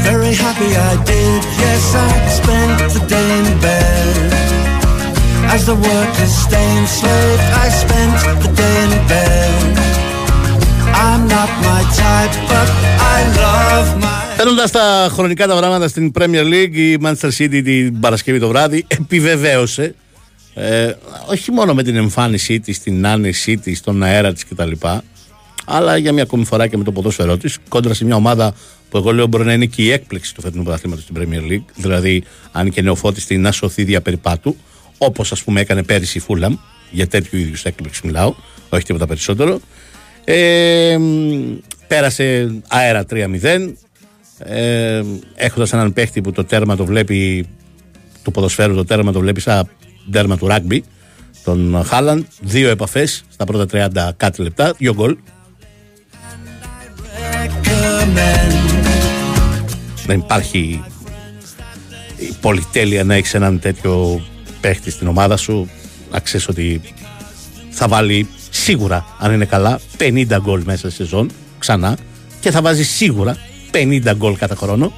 [0.05, 4.21] Very happy I did, yes, I spent the day in bed.
[5.54, 9.62] As the workers stay enslaved, I spent the day in bed.
[11.06, 12.68] I'm not my type, but
[13.14, 14.36] I love my.
[14.36, 18.84] Παίρνοντας τα χρονικά τα πράγματα στην Premier League, η Manchester City την Παρασκευή το βράδυ
[18.88, 19.94] επιβεβαίωσε
[20.54, 20.92] ε,
[21.26, 24.72] όχι μόνο με την εμφάνισή της, την άνεσή της, τον αέρα της κτλ.
[25.64, 28.54] Αλλά για μια ακόμη φορά και με το ποδόσφαιρό της, κόντρα σε μια ομάδα
[28.90, 31.64] που εγώ λέω μπορεί να είναι και η έκπληξη του φετινού πρωταθλήματος στην Premier League.
[31.74, 34.56] Δηλαδή, αν και νεοφώτιστη να σωθεί δια περιπάτου,
[35.06, 36.56] όπως ας πούμε έκανε πέρυσι η Φούλαμ,
[36.90, 38.34] για τέτοιου είδους έκπληξης μιλάω,
[38.68, 39.60] όχι τίποτα περισσότερο.
[40.24, 40.98] Ε,
[41.86, 43.76] πέρασε αέρα 3-0.
[44.38, 45.02] Ε,
[45.34, 47.46] Έχοντας έναν παίχτη που το τέρμα το βλέπει,
[48.22, 49.68] του ποδοσφαίρου το τέρμα το βλέπει σαν
[50.10, 50.84] τέρμα του ράγκμπι,
[51.44, 52.24] τον Χάλαντ.
[52.40, 55.16] Δύο επαφές στα πρώτα 30 κάτι λεπτά, δύο γκολ.
[57.32, 58.52] recommend.
[60.06, 60.84] Δεν υπάρχει
[62.16, 64.22] η πολυτέλεια να έχεις έναν τέτοιο
[64.62, 65.70] παίχτη στην ομάδα σου.
[66.11, 66.81] Να ξέρεις ότι
[67.70, 71.96] θα βάλει σίγουρα, αν είναι καλά, 50 γκολ μέσα σε σεζόν ξανά
[72.40, 73.37] και θα βάζει σίγουρα
[73.70, 74.92] 50 γκολ κατά χρόνο.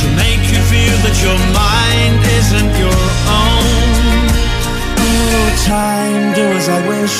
[0.00, 3.00] To make you feel that your mind isn't your
[3.40, 3.66] own.
[5.04, 7.16] Oh, time, do as I wish.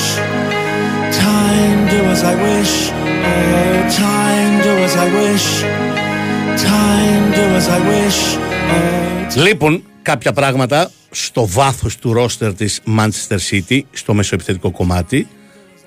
[9.35, 15.27] Λείπουν κάποια πράγματα στο βάθος του ρόστερ της Manchester City, στο μεσοεπιθετικό κομμάτι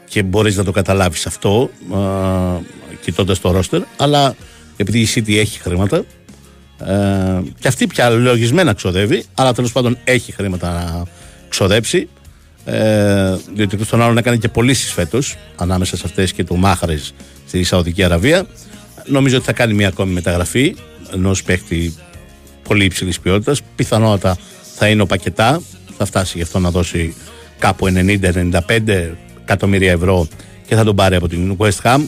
[0.09, 1.99] και μπορείς να το καταλάβεις αυτό α,
[3.01, 4.35] κοιτώντας το ρόστερ, αλλά
[4.77, 6.05] επειδή η City έχει χρήματα
[6.79, 11.03] ε, και αυτή πια λογισμένα ξοδεύει, αλλά τέλος πάντων έχει χρήματα να
[11.49, 12.09] ξοδέψει
[12.65, 17.15] ε, διότι τον άλλον έκανε και πωλήσεις φέτος ανάμεσα σε αυτές και του Μάχρες
[17.47, 18.47] στη Σαουδική Αραβία.
[19.07, 20.77] Νομίζω ότι θα κάνει μια ακόμη μεταγραφή
[21.13, 21.95] ενός παίχτη
[22.69, 23.63] πολύ υψηλής ποιότητας.
[23.77, 24.37] Πιθανότατα
[24.77, 25.63] θα είναι ο Πακετά.
[25.97, 27.15] Θα φτάσει γι' αυτό να δώσει
[27.59, 30.29] κάπου 90-95 εκατομμύρια ευρώ
[30.67, 32.01] και θα τον πάρει από την West Ham.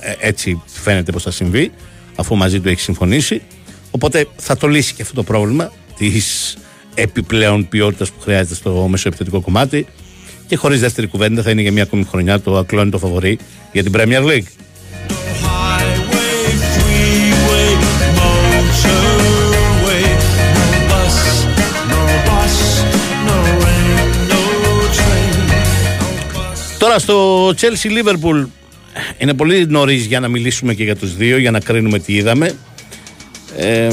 [0.00, 1.72] Ε, έτσι φαίνεται πως θα συμβεί,
[2.16, 3.42] αφού μαζί του έχει συμφωνήσει.
[3.90, 6.56] Οπότε θα το λύσει και αυτό το πρόβλημα της
[6.94, 9.86] επιπλέον ποιότητας που χρειάζεται στο μεσοεπιθετικό κομμάτι.
[10.46, 13.38] Και χωρίς δεύτερη κουβέντα θα είναι για μια ακόμη χρονιά το ακλόνητο φαβορή
[13.72, 14.46] για την Premier League.
[26.96, 28.46] Τώρα στο Chelsea Liverpool
[29.18, 32.52] είναι πολύ νωρίς για να μιλήσουμε και για τους δύο, για να κρίνουμε τι είδαμε.
[33.56, 33.88] Ε,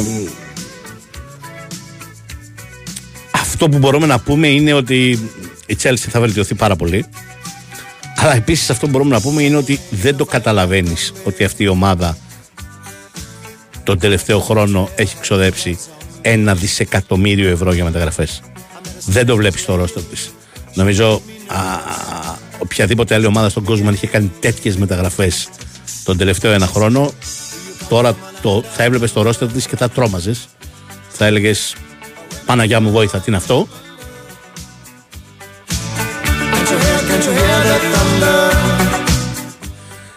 [3.32, 5.10] αυτό που μπορούμε να πούμε είναι ότι
[5.66, 7.06] η Chelsea θα βελτιωθεί πάρα πολύ.
[8.16, 11.68] Αλλά επίσης αυτό που μπορούμε να πούμε είναι ότι δεν το καταλαβαίνεις ότι αυτή η
[11.68, 12.18] ομάδα
[13.84, 15.80] τον τελευταίο χρόνο έχει ξοδέψει
[16.22, 18.42] ένα δισεκατομμύριο ευρώ για μεταγραφές.
[19.06, 20.34] Δεν το βλέπεις στο ρόστο της.
[20.74, 21.58] Νομίζω α,
[22.58, 25.50] οποιαδήποτε άλλη ομάδα στον κόσμο αν είχε κάνει τέτοιες μεταγραφές
[26.04, 27.12] τον τελευταίο ένα χρόνο
[27.90, 30.48] τώρα το, θα έβλεπες το ρόστο της και θα τρόμαζες.
[31.10, 31.76] Θα έλεγες
[32.46, 33.68] Παναγιά μου βόηθα, τι είναι αυτό.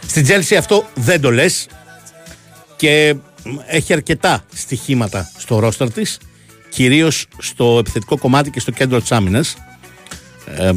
[0.06, 1.66] Στην Τζέλσι αυτό δεν το λες
[2.76, 3.16] και
[3.66, 6.18] έχει αρκετά στοιχήματα στο ρόστερ της
[6.68, 9.56] κυρίως στο επιθετικό κομμάτι και στο κέντρο της άμυνας
[10.56, 10.72] ε,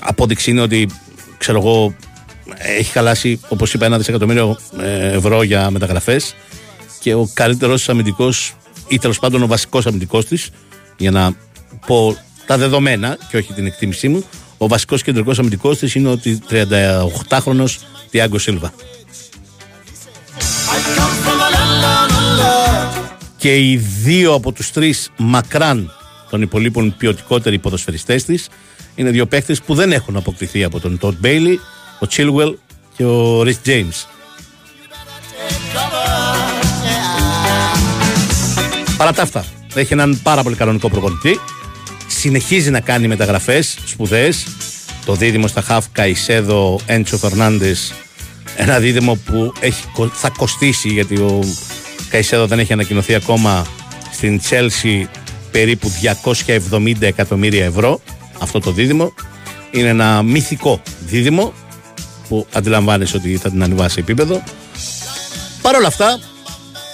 [0.00, 0.88] απόδειξη είναι ότι
[1.38, 1.94] ξέρω εγώ
[2.58, 6.34] έχει χαλάσει όπως είπα ένα δισεκατομμύριο ε, ευρώ για μεταγραφές
[7.00, 8.54] και ο καλύτερος αμυντικός
[8.88, 10.50] ή τέλος πάντων ο βασικός αμυντικός της
[10.96, 11.32] για να
[11.86, 14.24] πω τα δεδομένα και όχι την εκτίμησή μου
[14.58, 17.76] ο βασικός κεντρικός αμυντικός της είναι ότι 38χρονος
[18.10, 18.72] Τιάγκο Σίλβα
[23.36, 25.90] και οι δύο από τους τρεις μακράν
[26.30, 28.48] των υπολείπων ποιοτικότεροι ποδοσφαιριστές της
[29.00, 31.60] είναι δύο παίχτες που δεν έχουν αποκτηθεί από τον Τότ Μπέιλι,
[32.00, 32.54] ο Chilwell
[32.96, 34.06] και ο Ρις James.
[38.96, 41.40] Παρά τα αυτά, έχει έναν πάρα πολύ κανονικό προπονητή.
[42.06, 44.46] Συνεχίζει να κάνει μεταγραφές σπουδαίες.
[45.04, 47.92] Το δίδυμο στα Χαφ Καϊσέδο Έντσο Φερνάντες
[48.56, 51.40] ένα δίδυμο που έχει, κο- θα κοστίσει γιατί ο
[52.10, 53.66] Καϊσέδο δεν έχει ανακοινωθεί ακόμα
[54.12, 55.04] στην Chelsea
[55.50, 55.92] περίπου
[56.70, 58.00] 270 εκατομμύρια ευρώ
[58.40, 59.12] αυτό το δίδυμο.
[59.70, 61.52] Είναι ένα μυθικό δίδυμο
[62.28, 64.42] που αντιλαμβάνεσαι ότι θα την ανεβάσει επίπεδο.
[65.62, 66.18] Παρ' όλα αυτά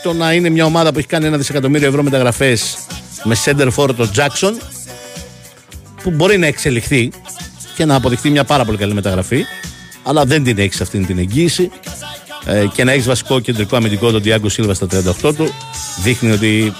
[0.02, 2.76] το να είναι μια ομάδα που έχει κάνει ένα δισεκατομμύριο ευρώ μεταγραφές
[3.24, 4.52] με center for το Jackson
[6.02, 7.10] που μπορεί να εξελιχθεί
[7.76, 9.44] και να αποδειχθεί μια πάρα πολύ καλή μεταγραφή
[10.02, 11.70] αλλά δεν την έχεις αυτή την εγγύηση
[12.46, 14.86] ε, και να έχεις βασικό κεντρικό αμυντικό τον Διάγκο Σίλβα στα
[15.22, 15.54] 38 του
[16.02, 16.72] δείχνει ότι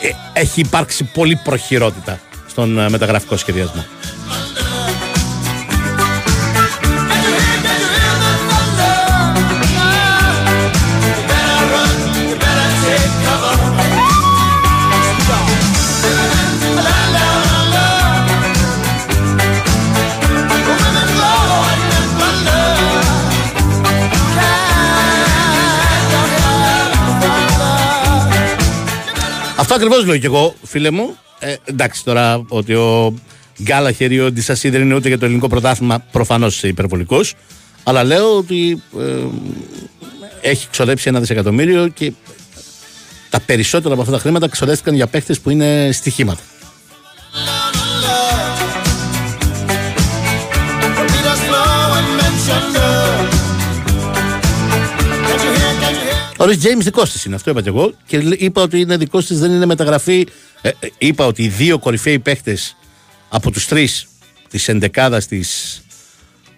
[0.00, 2.20] ε, έχει υπάρξει πολύ προχειρότητα
[2.54, 3.84] στον ε, μεταγραφικό σχεδιασμό.
[29.74, 31.16] Αυτό ακριβώς λέω και εγώ, φίλε μου.
[31.38, 33.14] Ε, εντάξει, τώρα ότι ο
[33.62, 37.34] Γκάλαχερ ή ο Ντισασί δεν είναι ούτε για το ελληνικό πρωτάθλημα, προφανώς υπερβολικός.
[37.82, 39.02] Αλλά λέω ότι ε,
[40.40, 42.12] έχει ξοδέψει ένα δισεκατομμύριο και
[43.30, 46.40] τα περισσότερα από αυτά τα χρήματα ξοδεύτηκαν για παίχτες που είναι στοιχήματα.
[56.44, 57.92] Ο Ρις Τζέιμς δικός της είναι, αυτό είπα και εγώ.
[58.06, 60.26] Και είπα ότι είναι δικός της, δεν είναι μεταγραφή.
[60.62, 62.76] Ε, ε, είπα ότι οι δύο κορυφαίοι παίχτες
[63.28, 64.06] από τους τρεις
[64.50, 65.80] της εντεκάδας της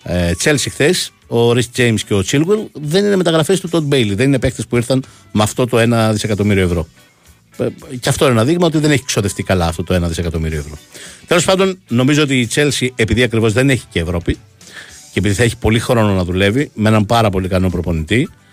[0.03, 4.15] ε, Chelsea χθες, ο Ρις Τζέιμς και ο Chilwell, δεν είναι μεταγραφές του Τοντ Μπόελι.
[4.15, 6.89] Δεν είναι παίχτες που ήρθαν με αυτό το 1 δισεκατομμύριο ευρώ.
[7.57, 7.67] Ε,
[8.01, 10.79] Και αυτό είναι ένα δείγμα ότι δεν έχει ξοδευτεί καλά αυτό το 1 δισεκατομμύριο ευρώ.
[11.27, 14.39] Τέλος πάντων, νομίζω ότι η Chelsea, επειδή ακριβώς δεν έχει και Ευρώπη
[15.13, 18.46] και επειδή θα έχει πολύ χρόνο να δουλεύει με έναν πάρα πολύ καλό προπονητή, ε,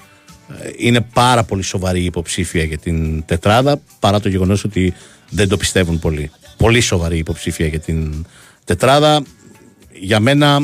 [0.78, 4.94] είναι πάρα πολύ σοβαρή η υποψήφια για την τετράδα παρά το γεγονός ότι
[5.30, 6.32] δεν το πιστεύουν πολύ.
[6.58, 8.26] Πολύ σοβαρή η υποψήφια για την
[8.66, 9.24] τετράδα.
[10.00, 10.60] Για μένα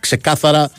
[0.00, 0.70] ξεκάθαρα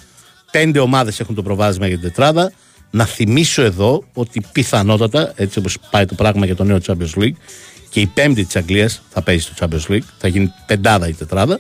[0.52, 2.52] πέντε ομάδες έχουν το προβάδισμα για την τετράδα.
[2.92, 7.36] Να θυμίσω εδώ ότι πιθανότατα, έτσι όπως πάει το πράγμα για το νέο Champions League
[7.90, 11.60] και η πέμπτη της Αγγλίας θα παίζει στο Champions League, θα γίνει πεντάδα η τετράδα.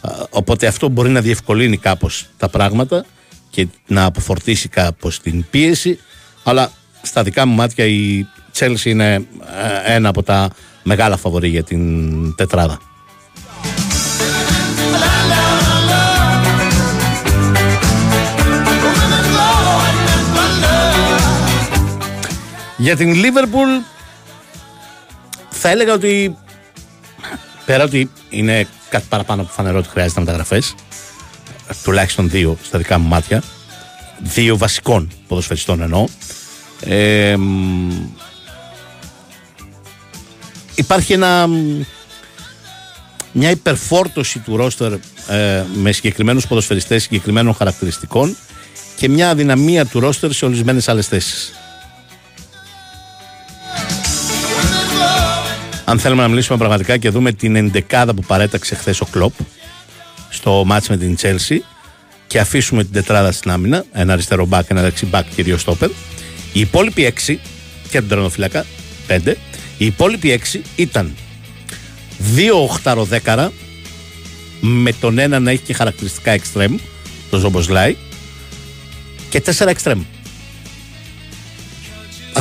[0.00, 3.04] Α, Οπότε αυτό μπορεί να διευκολύνει κάπως τα πράγματα
[3.50, 5.98] και να αποφορτήσει κάπως την πίεση.
[6.42, 6.70] Αλλά
[7.02, 8.26] στα δικά μου μάτια η
[8.58, 10.50] Chelsea είναι ε, ένα από τα
[10.82, 12.78] μεγάλα φαβορή για την τετράδα.
[22.76, 23.84] Για την Liverpool
[25.50, 26.36] θα έλεγα ότι
[27.66, 30.74] πέρα ότι είναι κάτι παραπάνω από φανερό ότι χρειάζεται μεταγραφές.
[31.82, 33.42] Τουλάχιστον δύο στα δικά μου μάτια.
[34.18, 36.06] Δύο βασικών ποδοσφαιριστών εννοώ.
[36.80, 37.90] Ε, μ,
[40.74, 41.82] υπάρχει ένα, μ,
[43.32, 44.92] μια υπερφόρτωση του ρόστερ
[45.28, 48.36] ε, με συγκεκριμένους ποδοσφαιριστές συγκεκριμένων χαρακτηριστικών
[48.96, 51.52] και μια αδυναμία του ρόστερ σε ορισμένες άλλες θέσεις.
[55.90, 59.32] Αν θέλουμε να μιλήσουμε πραγματικά και δούμε την εντεκάδα που παρέταξε χθες ο Κλοπ
[60.28, 61.64] στο μάτς με την Τσέλσι
[62.26, 65.90] και αφήσουμε την τετράδα στην άμυνα, ένα αριστερό μπακ, ένα δεξί μπακ και δύο στόπερ.
[66.52, 67.40] Οι υπόλοιποι έξι
[67.90, 68.64] και τον τερματοφύλακα,
[69.06, 69.36] πέντε,
[69.78, 71.14] οι υπόλοιποι έξι ήταν
[72.18, 73.52] δύο οχταροδέκαρα
[74.60, 76.76] με τον ένα να έχει και χαρακτηριστικά εξτρέμ,
[77.30, 77.96] το Σομποσλάι,
[79.30, 80.02] και τέσσερα εξτρέμ.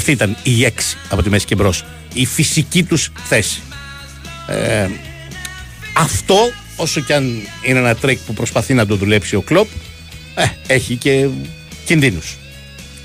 [0.10, 1.84] Αυτή ήταν η έξι από τη μέση και μπρος.
[2.14, 3.62] Η φυσική τους θέση.
[4.47, 4.88] Ε,
[5.93, 6.36] αυτό,
[6.76, 9.68] όσο και αν είναι ένα τρικ που προσπαθεί να το δουλέψει ο Κλόπ,
[10.36, 11.28] ε, έχει και
[11.86, 12.38] κινδύνους.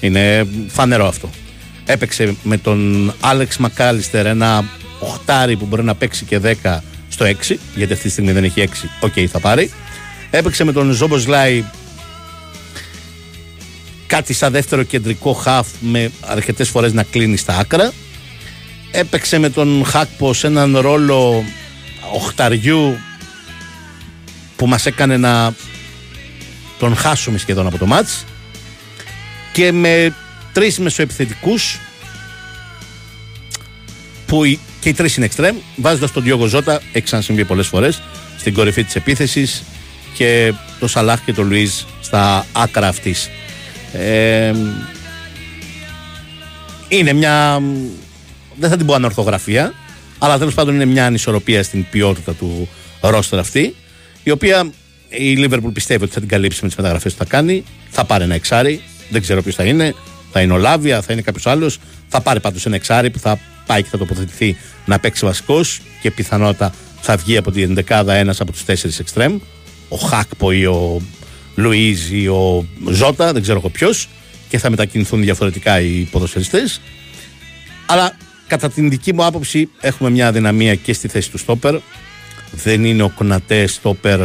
[0.00, 1.30] Είναι φανερό αυτό.
[1.84, 4.64] Έπαιξε με τον Άλεξ Μακάλιστερ ένα
[4.98, 8.60] οχτάρι που μπορεί να παίξει και 10 στο 6, γιατί αυτή τη στιγμή δεν έχει
[8.60, 9.70] 6, οκ θα πάρει.
[10.30, 11.64] Έπαιξε με τον Σομποσλάι
[14.14, 17.92] κάτι σαν δεύτερο κεντρικό χαφ με αρκετές φορές να κλείνει στα άκρα.
[18.90, 21.44] Έπαιξε με τον Χάκπο σε έναν ρόλο
[22.14, 22.98] οχταριού
[24.56, 25.54] που μας έκανε να
[26.78, 28.24] τον χάσουμε σχεδόν από το ματς
[29.52, 30.14] και με
[30.52, 31.78] τρεις μεσοεπιθετικούς
[34.26, 38.02] που οι- και οι τρεις είναι εξτρέμ βάζοντας τον Διόγκο Ζώτα, έχει ξανασυμβεί πολλές φορές
[38.38, 39.62] στην κορυφή της επίθεσης
[40.14, 43.30] και το Σαλάχ και το Λουίζ στα άκρα αυτής
[43.98, 44.54] ε,
[46.88, 47.62] είναι μια
[48.58, 49.72] δεν θα την πω ανορθογραφία
[50.18, 52.68] αλλά τέλος πάντων είναι μια ανισορροπία στην ποιότητα του
[53.00, 53.74] ρόστερ αυτή
[54.22, 54.70] η οποία
[55.08, 58.24] η Liverpool πιστεύει ότι θα την καλύψει με τις μεταγραφές που θα κάνει θα πάρει
[58.24, 59.94] ένα εξάρι δεν ξέρω ποιος θα είναι
[60.36, 61.78] θα είναι ο Λάβια, θα είναι κάποιος άλλος.
[62.08, 66.10] Θα πάρει πάντως ένα εξάρι που θα πάει και θα τοποθετηθεί να παίξει βασικός και
[66.10, 69.38] πιθανότατα θα βγει από την δεκάδα ένας από τους τέσσερις εξτρέμ.
[69.88, 71.00] Ο Χάκπο ή ο
[71.54, 74.08] Λουίζ ή ο Ζώτα, δεν ξέρω εγώ ποιος.
[74.48, 76.80] Και θα μετακινηθούν διαφορετικά οι ποδοσφαιριστές
[77.86, 81.76] Αλλά κατά την δική μου άποψη έχουμε μια αδυναμία και στη θέση του στόπερ.
[82.50, 84.20] Δεν είναι ο Κονατέ στόπερ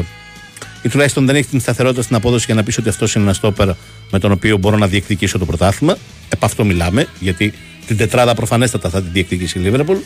[0.82, 3.36] ή τουλάχιστον δεν έχει την σταθερότητα στην απόδοση για να πεις ότι αυτός είναι ένας
[3.36, 3.68] στόπερ
[4.12, 5.98] με τον οποίο μπορώ να διεκδικήσω το πρωτάθλημα.
[6.30, 7.54] Επ' αυτό μιλάμε, γιατί
[7.88, 9.98] την τετράδα προφανέστατα θα την διεκδικήσει η Λίβερπουλ.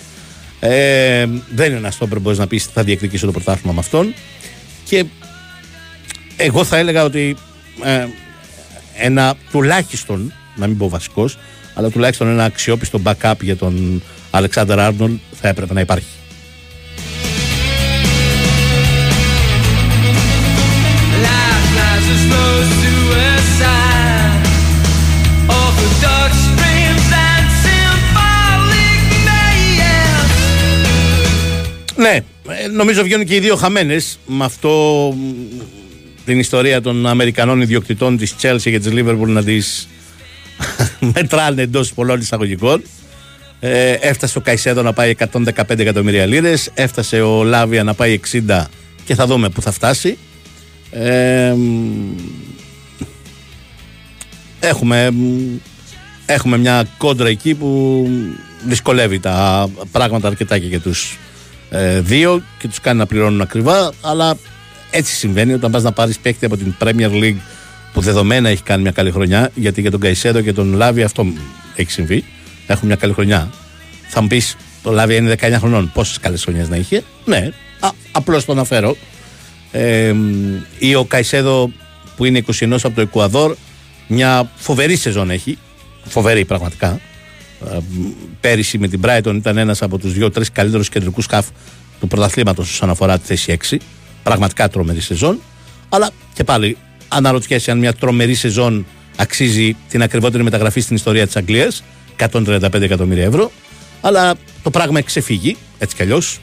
[0.59, 4.13] Ε, δεν είναι ένας στόπερ που μπορείς να πεις θα διεκδικήσω το πρωτάθλημα με αυτόν.
[4.85, 5.05] Και
[6.37, 7.35] εγώ θα έλεγα ότι
[7.83, 8.05] ε,
[8.95, 11.37] ένα τουλάχιστον, να μην πω βασικός,
[11.73, 15.11] αλλά τουλάχιστον ένα αξιόπιστο backup για τον Αλεξάνδρ Άρνολ
[15.41, 16.07] θα έπρεπε να υπάρχει.
[21.25, 24.45] Life lies a slow suicide.
[25.61, 30.27] Orthodox dreams and symbolic mayhem.
[31.95, 34.69] Ναι, ε, νομίζω βγαίνουν και οι δύο χαμένες με αυτό
[35.15, 35.82] μ,
[36.25, 39.87] την ιστορία των Αμερικανών ιδιοκτητών της Chelsea και της Liverpool να τις
[41.13, 42.83] μετράνε εντός πολλών εισαγωγικών.
[43.59, 46.69] Ε, έφτασε ο Καϊσέδο να πάει 115 εκατομμύρια λίρες.
[46.73, 48.63] Έφτασε ο Λάβια να πάει 60
[49.05, 50.17] και θα δούμε πού θα φτάσει.
[50.91, 52.15] Ε, μ,
[54.59, 55.57] έχουμε, μ,
[56.25, 58.07] έχουμε μια κόντρα εκεί που
[58.65, 61.17] δυσκολεύει τα πράγματα αρκετά και για τους
[61.69, 64.37] ε, δύο και τους κάνει να πληρώνουν ακριβά αλλά
[64.93, 67.37] έτσι συμβαίνει όταν πας να πάρεις παίκτη από την Premier League
[67.93, 71.25] που δεδομένα έχει κάνει μια καλή χρονιά γιατί για τον Καϊσέδο και τον Λάβη αυτό
[71.75, 72.23] έχει συμβεί.
[72.67, 73.49] Έχουν μια καλή χρονιά.
[74.07, 75.91] Θα μου πεις το Λάβη είναι 19 χρονών.
[75.93, 78.95] Πόσες καλές χρονιές να είχε; Ναι, α, απλώς το αναφέρω.
[79.71, 80.15] Ε,
[80.79, 81.71] ή ο Καϊσέδο
[82.15, 83.55] που είναι 21 από το Εκουαδόρ
[84.07, 85.57] μια φοβερή σεζόν έχει.
[86.03, 86.99] Φοβερή πραγματικά.
[87.71, 87.77] Ε,
[88.41, 91.47] πέρυσι με την Brighton ήταν ένας από τους δύο-τρεις καλύτερους κεντρικούς σκάφ
[91.99, 93.77] του πρωταθλήματος όσον αφορά τη θέση 6
[94.23, 95.39] πραγματικά τρομερή σεζόν.
[95.89, 101.35] Αλλά και πάλι αναρωτιέσαι αν μια τρομερή σεζόν αξίζει την ακριβότερη μεταγραφή στην ιστορία της
[101.35, 101.83] Αγγλίας.
[102.17, 103.51] 135 εκατομμύρια ευρώ.
[104.01, 106.39] Αλλά το πράγμα έχει ξεφύγει έτσι κι αλλιώς.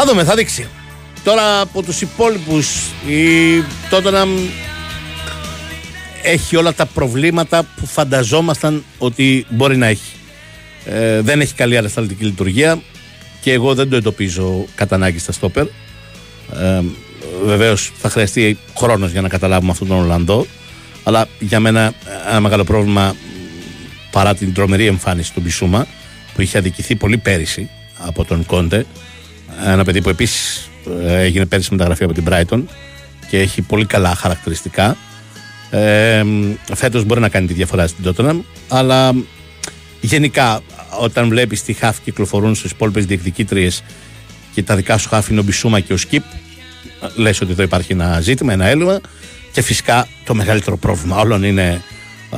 [0.00, 0.66] Θα δούμε, θα δείξει.
[1.28, 4.30] Τώρα από τους υπόλοιπους η Τότοναμ
[6.22, 10.12] έχει όλα τα προβλήματα που φανταζόμασταν ότι μπορεί να έχει.
[10.84, 12.80] Ε, δεν έχει καλή ανασταλτική λειτουργία
[13.40, 15.66] και εγώ δεν το εντοπίζω κατά ανάγκη στα στόπερ.
[15.66, 16.82] Ε,
[17.44, 20.46] Βεβαίως θα χρειαστεί χρόνος για να καταλάβουμε αυτόν τον Ολλανδό.
[21.02, 21.92] Αλλά για μένα
[22.28, 23.14] ένα μεγάλο πρόβλημα
[24.10, 25.86] παρά την τρομερή εμφάνιση του Μπισούμα
[26.34, 27.68] που είχε αδικηθεί πολύ πέρυσι
[27.98, 28.86] από τον Κόντε.
[29.66, 30.68] Ένα παιδί που επίσης
[31.06, 32.62] έγινε πέρυσι μεταγραφή από την Brighton
[33.28, 34.96] και έχει πολύ καλά χαρακτηριστικά.
[35.70, 36.24] Ε,
[36.74, 39.14] φέτος μπορεί να κάνει τη διαφορά στην Tottenham, αλλά
[40.00, 40.60] γενικά
[41.00, 43.82] όταν βλέπεις τι χάφ κυκλοφορούν στις υπόλοιπες διεκδικήτριες
[44.54, 46.22] και τα δικά σου χάφ είναι ο Μπισούμα και ο Σκύπ,
[47.16, 49.00] λες ότι εδώ υπάρχει ένα ζήτημα, ένα έλλειμμα
[49.52, 51.82] και φυσικά το μεγαλύτερο πρόβλημα όλων είναι
[52.32, 52.36] ε,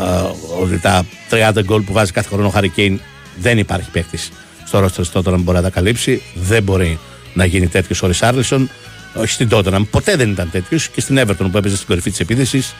[0.62, 2.96] ότι τα 30 γκολ που βάζει κάθε χρόνο ο Harry Kane
[3.36, 4.30] δεν υπάρχει παίκτης
[4.70, 6.22] στο ρόστερ της Tottenham μπορεί να τα καλύψει.
[6.34, 6.98] Δεν μπορεί
[7.34, 8.70] να γίνει τέτοιος ο Ρισάρλισον.
[9.14, 12.20] Όχι στην Tottenham, ποτέ δεν ήταν τέτοιος και στην Everton που έπαιζε στην κορυφή της
[12.20, 12.74] επίθεσης.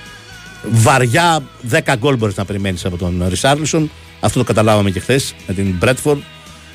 [0.70, 3.90] Βαριά 10 γκολ μπορείς να περιμένεις από τον Ρισάρλισον.
[4.20, 6.18] Αυτό το καταλάβαμε και χθες με την Bradford.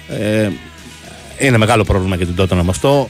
[0.10, 0.50] Ε,
[1.40, 3.10] είναι μεγάλο πρόβλημα για την Tottenham αυτό.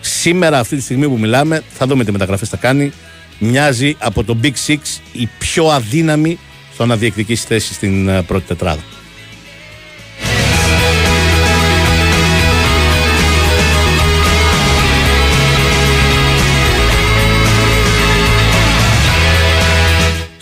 [0.00, 2.92] Σήμερα, αυτή τη στιγμή που μιλάμε, θα δούμε τι μεταγραφές θα κάνει.
[3.38, 4.78] Μοιάζει από το Big Six
[5.12, 6.38] η πιο αδύναμη
[6.72, 8.80] στο να διεκδικήσει θέση στην ε, πρώτη τετράδα.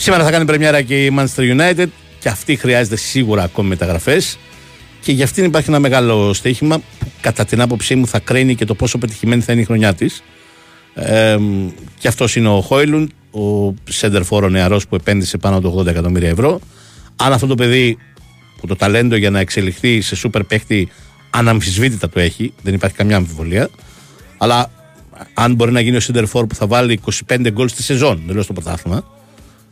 [0.04, 1.86] Σήμερα θα κάνει πρεμιέρα και η Manchester United
[2.18, 4.38] και αυτή χρειάζεται σίγουρα ακόμη μεταγραφές.
[5.00, 8.64] Και για αυτήν υπάρχει ένα μεγάλο στοίχημα που κατά την άποψή μου θα κρίνει και
[8.64, 10.22] το πόσο πετυχημένη θα είναι η χρονιά της.
[10.94, 11.36] Ε,
[11.98, 16.28] και αυτός είναι ο Χόιλουν, ο Σέντερφορ ο νεαρός που επένδυσε πάνω από 80 εκατομμύρια
[16.28, 16.60] ευρώ.
[17.16, 17.98] Αν αυτό το παιδί
[18.60, 20.88] που το ταλέντο για να εξελιχθεί σε σούπερ παίχτη
[21.30, 23.68] αναμφισβήτητα το έχει, δεν υπάρχει καμιά αμφιβολία.
[24.38, 24.70] Αλλά
[25.34, 28.42] αν μπορεί να γίνει ο Σέντερφορ που θα βάλει 25 γκολ στη σεζόν, δεν λέω
[28.42, 29.13] στο πρωτάθλημα,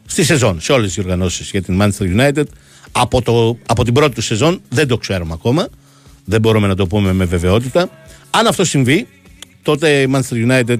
[0.07, 2.44] στη σεζόν, σε όλες τις οργανώσεις για την Manchester United.
[2.92, 5.68] Από, το, από την πρώτη του σεζόν δεν το ξέρουμε ακόμα.
[6.24, 7.90] Δεν μπορούμε να το πούμε με βεβαιότητα.
[8.30, 9.07] Αν αυτό συμβεί,
[9.62, 10.76] τότε η Manchester United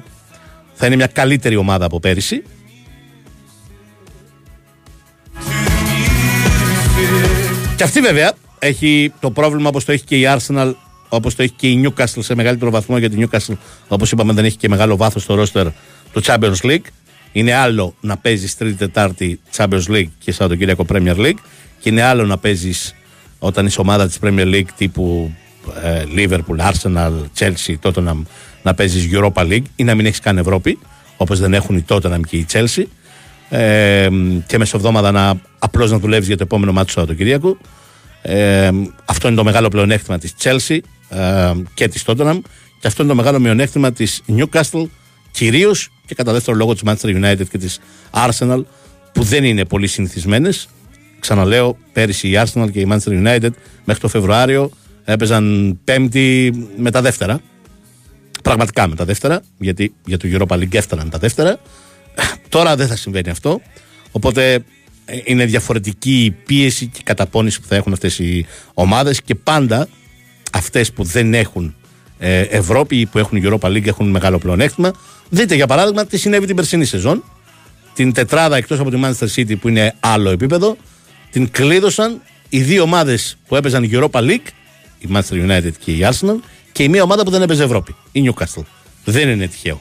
[0.75, 2.43] θα είναι μια καλύτερη ομάδα από πέρυσι.
[7.77, 10.73] Και αυτή βέβαια έχει το πρόβλημα όπως το έχει και η Arsenal,
[11.09, 13.57] όπως το έχει και η Newcastle σε μεγαλύτερο βαθμό γιατί η Newcastle
[13.89, 15.66] όπως είπαμε δεν έχει και μεγάλο βάθος στο roster
[16.12, 16.85] του Champions League.
[17.33, 21.39] Είναι άλλο να παίζεις Τρίτη Τετάρτη Champions League και Σαββατοκύριακο Premier League
[21.80, 22.95] και είναι άλλο να παίζεις
[23.39, 25.35] όταν είσαι ομάδα της Premier League τύπου
[25.83, 28.22] ε, Liverpool, Arsenal, Chelsea, Tottenham
[28.62, 30.78] να παίζεις Europa League ή να μην έχεις καν Ευρώπη
[31.16, 32.85] όπως δεν έχουν η Tottenham και η Chelsea.
[33.49, 34.09] Ε,
[34.47, 37.59] και μεσοβδόμαδα να απλώς να δουλεύεις για το επόμενο μάτι του Σαββατοκύριακου.
[38.22, 38.70] Ε,
[39.05, 40.78] αυτό είναι το μεγάλο πλεονέκτημα της Chelsea
[41.09, 42.41] ε, και της Tottenham
[42.80, 44.87] και αυτό είναι το μεγάλο μειονέκτημα της Newcastle
[45.33, 47.80] κυρίως και κατά δεύτερο λόγο της Manchester United και της
[48.12, 48.62] Arsenal
[49.12, 50.68] που δεν είναι πολύ συνηθισμένες.
[51.20, 53.51] Ξαναλέω, πέρυσι η Arsenal και η Manchester United
[53.85, 54.70] μέχρι το Φεβρουάριο
[55.05, 57.41] έπαιζαν πέμπτη με τα δεύτερα.
[58.43, 61.61] Πραγματικά με τα δεύτερα, γιατί για το Europa League έφταναν τα δεύτερα.
[62.49, 63.61] Τώρα δεν θα συμβαίνει αυτό.
[64.11, 64.64] Οπότε
[65.05, 69.35] ε, είναι διαφορετική η πίεση και η καταπώνηση που θα έχουν αυτές οι ομάδες και
[69.35, 69.89] πάντα
[70.53, 71.74] αυτές που δεν έχουν
[72.25, 74.93] ε, Ευρώπη ή που έχουν Europa League έχουν μεγάλο πλεονέκτημα.
[75.29, 77.25] Δείτε για παράδειγμα τι συνέβη την περσινή σεζόν.
[77.95, 80.77] Την τετράδα εκτός από τη Manchester City που είναι άλλο επίπεδο
[81.31, 84.47] την κλείδωσαν οι δύο ομάδες που έπαιζαν Europa League
[84.99, 86.37] η Manchester United και η Arsenal
[86.73, 88.62] και η μία ομάδα που δεν έπαιζε Ευρώπη, η Newcastle.
[89.05, 89.81] Δεν είναι τυχαίο.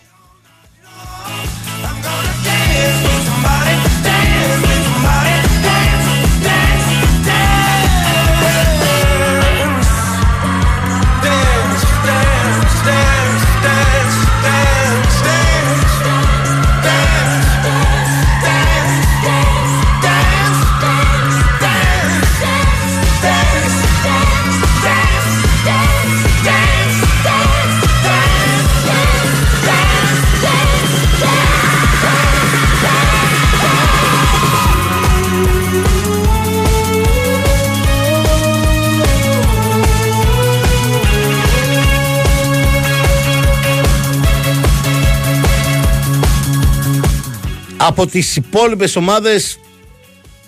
[47.91, 49.59] Από τις υπόλοιπες ομάδες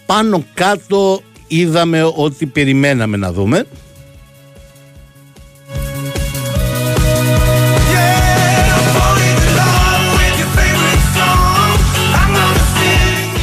[0.05, 3.65] πάνω κάτω είδαμε ό,τι περιμέναμε να δούμε.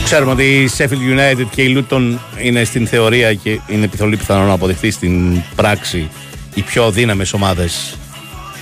[0.05, 4.47] Ξέρουμε ότι η Sheffield United και η Luton είναι στην θεωρία και είναι πιθανό πιθανό
[4.47, 6.11] να αποδειχθεί στην πράξη
[6.55, 7.99] οι πιο δύναμες ομάδες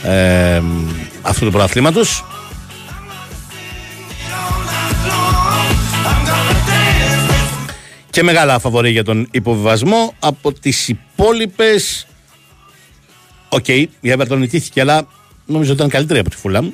[0.02, 0.62] ε,
[1.22, 2.24] αυτού του πρωταθλήματος.
[8.18, 12.06] Και μεγάλα φαβορή για τον υποβιβασμό από τις υπόλοιπες.
[13.48, 15.06] OK, okay, η Everton νικήθηκε, αλλά
[15.46, 16.70] νομίζω ότι ήταν καλύτερη από τη Φούλαμ.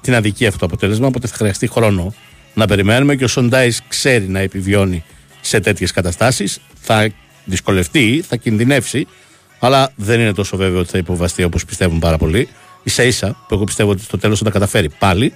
[0.00, 2.14] Την αδικεί αυτό το αποτέλεσμα, οπότε θα χρειαστεί χρόνο
[2.54, 5.04] να περιμένουμε και ο Σον Ντάις ξέρει να επιβιώνει
[5.40, 6.60] σε τέτοιες καταστάσεις.
[6.80, 7.10] Θα
[7.44, 9.06] δυσκολευτεί, θα κινδυνεύσει,
[9.58, 12.48] αλλά δεν είναι τόσο βέβαιο ότι θα υποβαστεί όπως πιστεύουν πάρα πολλοί.
[12.84, 15.34] σα ίσα που εγώ πιστεύω ότι στο τέλος θα τα καταφέρει πάλι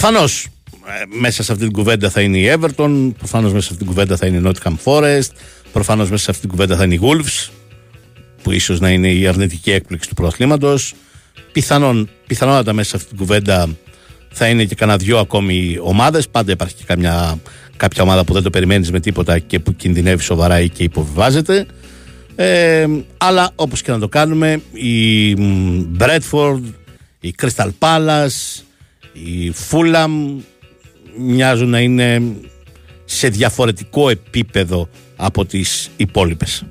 [0.00, 0.48] Προφανώς
[1.20, 4.16] μέσα σε αυτή την κουβέντα θα είναι η Everton, προφανώς μέσα σε αυτή την κουβέντα
[4.16, 5.30] θα είναι η Nottingham Forest,
[5.72, 7.50] προφανώς μέσα σε αυτή την κουβέντα θα είναι η Wolves,
[8.42, 10.78] που ίσως να είναι η αρνητική έκπληξη του πρωταθλήματο.
[11.52, 13.68] Πιθανόν, πιθανότατα μέσα σε αυτή την κουβέντα
[14.30, 16.28] θα είναι και κανένα δυο ακόμη ομάδες.
[16.28, 17.38] Πάντα υπάρχει και καμιά,
[17.76, 21.66] κάποια ομάδα που δεν το περιμένεις με τίποτα και που κινδυνεύει σοβαρά ή και υποβιβάζεται.
[22.36, 22.86] Ε,
[23.16, 26.62] αλλά όπως και να το κάνουμε η μ, Bradford,
[27.20, 28.62] η Crystal Palace,
[29.24, 30.10] η Fulham
[31.18, 32.22] μοιάζουν να είναι
[33.04, 36.64] σε διαφορετικό επίπεδο από τις υπόλοιπες.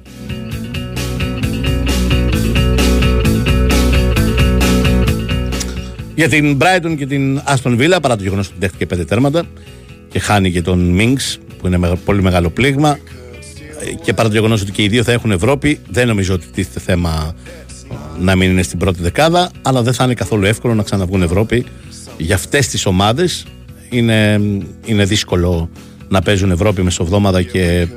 [6.16, 9.44] Για την Brighton και την Aston Villa, παρά το γεγονός ότι δέχτηκε πέντε τέρματα
[10.10, 12.98] και χάνει και τον Minks, που είναι μεγα- πολύ μεγάλο πλήγμα,
[13.82, 16.46] ε, και παρά το γεγονός ότι και οι δύο θα έχουν Ευρώπη, δεν νομίζω ότι
[16.54, 17.36] τίθεται θέμα
[17.92, 21.22] ε, να μην είναι στην πρώτη δεκάδα, αλλά δεν θα είναι καθόλου εύκολο να ξαναβγούν
[21.22, 21.66] Ευρώπη.
[22.18, 23.46] Για αυτές τις ομάδες
[23.90, 24.42] είναι,
[24.86, 25.70] είναι δύσκολο
[26.10, 27.88] να παίζουν Ευρώπη μεσοβδόμαδα και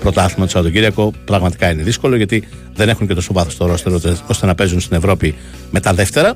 [0.00, 1.12] πρωτάθλημα το Σαββατοκύριακο.
[1.24, 4.80] Πραγματικά είναι δύσκολο γιατί δεν έχουν και τόσο βάθος στο ρόστερ ώστε- ώστε να παίζουν
[4.80, 5.34] στην Ευρώπη
[5.70, 6.34] με τα δεύτερα.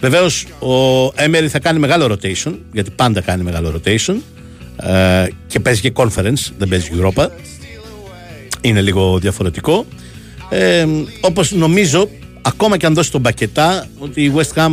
[0.00, 4.14] Βεβαίως ο Έμερι θα κάνει μεγάλο rotation, γιατί πάντα κάνει μεγάλο rotation
[4.76, 7.26] ε, και παίζει και conference, δεν παίζει Europa.
[8.60, 9.86] Είναι λίγο διαφορετικό.
[10.50, 10.86] Ε,
[11.20, 12.08] όπως νομίζω,
[12.42, 14.70] ακόμα και αν δώσει τον πακετά, ότι η West Ham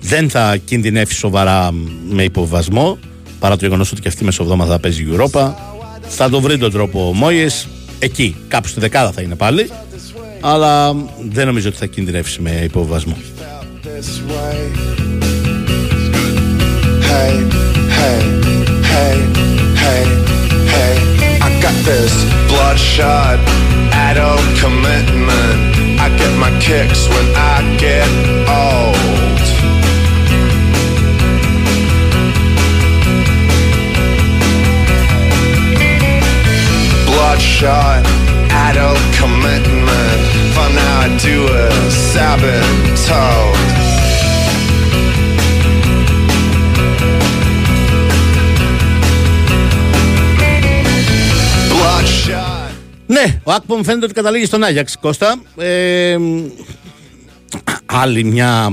[0.00, 1.72] δεν θα κινδυνεύσει σοβαρά
[2.08, 2.98] με υποβασμό,
[3.38, 5.52] παρά το γεγονό ότι και αυτή μεσοβδόμαδα θα παίζει Europa.
[6.08, 7.68] Θα το βρει τον τρόπο ο Μόιες,
[7.98, 9.70] εκεί, κάπου στη δεκάδα θα είναι πάλι,
[10.40, 10.94] αλλά
[11.28, 13.16] δεν νομίζω ότι θα κινδυνεύσει με υποβασμό.
[13.98, 14.58] this way.
[17.10, 17.34] Hey,
[17.98, 18.20] hey,
[18.92, 19.16] hey,
[19.82, 20.04] hey,
[20.74, 20.94] hey.
[21.46, 22.14] I got this
[22.50, 23.38] bloodshot
[24.08, 25.58] adult commitment.
[25.98, 28.08] I get my kicks when I get
[28.48, 28.97] old.
[37.58, 38.06] Bloodshot
[38.68, 40.20] adult commitment.
[40.54, 43.56] Fun now I do as I've been told.
[51.70, 52.72] Bloodshot.
[53.06, 55.40] Ναι, ο Ακπομ φαίνεται ότι καταλήγει στον Άγιαξ Κώστα.
[55.56, 56.16] Ε,
[57.86, 58.72] άλλη μια,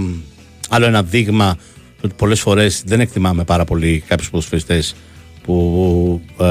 [0.69, 1.57] άλλο ένα δείγμα
[2.03, 4.95] ότι πολλές φορές δεν εκτιμάμε πάρα πολύ κάποιους ποδοσφαιριστές
[5.45, 6.45] που ε,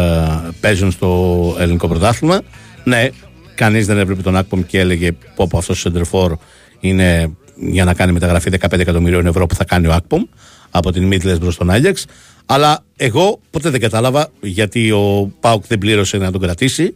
[0.61, 2.41] παίζουν στο ελληνικό πρωτάθλημα.
[2.85, 3.09] Ναι,
[3.55, 6.37] κανείς δεν έβλεπε τον Ακπομ και έλεγε πω πω αυτός ο Σεντερφόρ
[6.81, 10.23] είναι για να κάνει μεταγραφή 15 εκατομμυρίων ευρώ που θα κάνει ο Ακπομ
[10.71, 12.05] από την Μίτλες προς τον Άγιαξ.
[12.47, 16.95] Αλλά εγώ ποτέ δεν κατάλαβα γιατί ο Πάουκ δεν πλήρωσε να τον κρατήσει.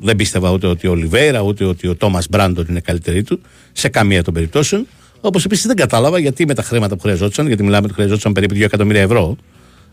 [0.00, 3.40] Δεν πίστευα ούτε ότι ο Ολιβέρα ούτε ότι ο Τόμας Μπράντον είναι καλύτερη του
[3.72, 4.86] σε καμία των περιπτώσεων.
[5.20, 8.54] Όπως επίσης δεν κατάλαβα γιατί με τα χρήματα που χρειαζόταν, γιατί μιλάμε ότι χρειαζόταν περίπου
[8.54, 9.36] 2 εκατομμύρια ευρώ,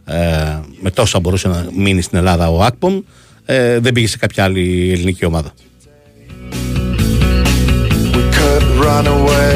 [0.05, 3.01] ε, με τόσα μπορούσε να μείνει στην Ελλάδα ο Ακπομ,
[3.45, 5.53] ε, δεν πήγε σε κάποια άλλη ελληνική ομάδα.
[8.15, 9.53] We could run away.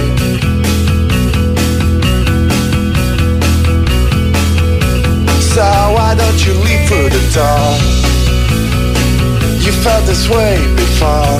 [5.53, 5.67] So
[5.97, 7.65] why don't you leave through the door?
[9.65, 11.35] You felt this way before.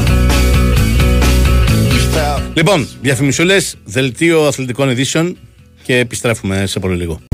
[1.94, 2.42] You felt.
[2.54, 5.38] Λοιπόν, διαφημισούλες, δελτίο αθλητικών ειδήσεων
[5.84, 7.27] και επιστρέφουμε σε πολύ λίγο.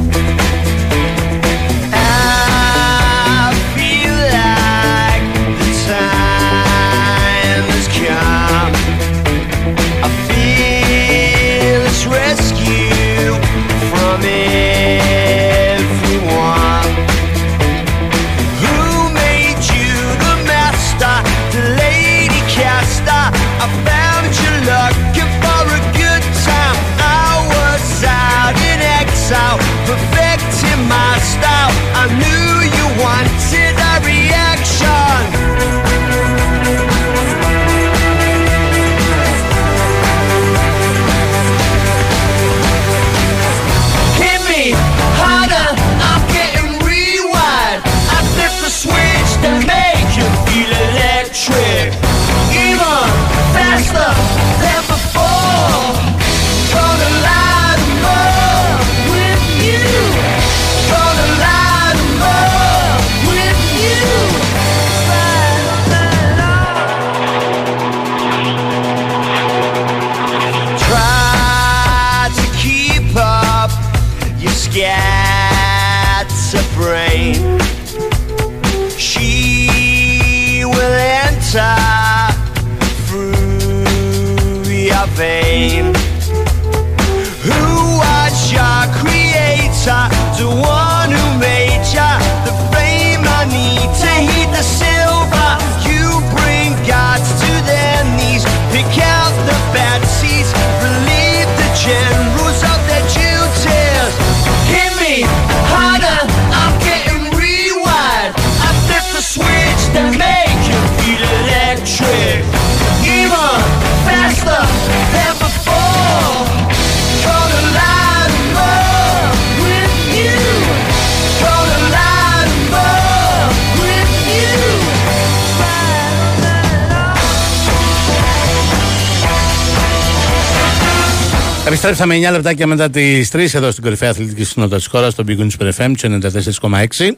[131.93, 135.39] Επιστρέψαμε 9 λεπτάκια μετά τις 3 εδώ στην κορυφαία αθλητική συνότητα της χώρας, στον Big
[135.39, 137.17] Wings FM, τους 94,6.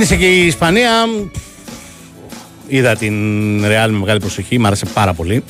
[0.00, 0.90] Ξεκίνησε και η Ισπανία.
[2.66, 5.44] Είδα την Ρεάλ με μεγάλη προσοχή, μου άρεσε πάρα πολύ.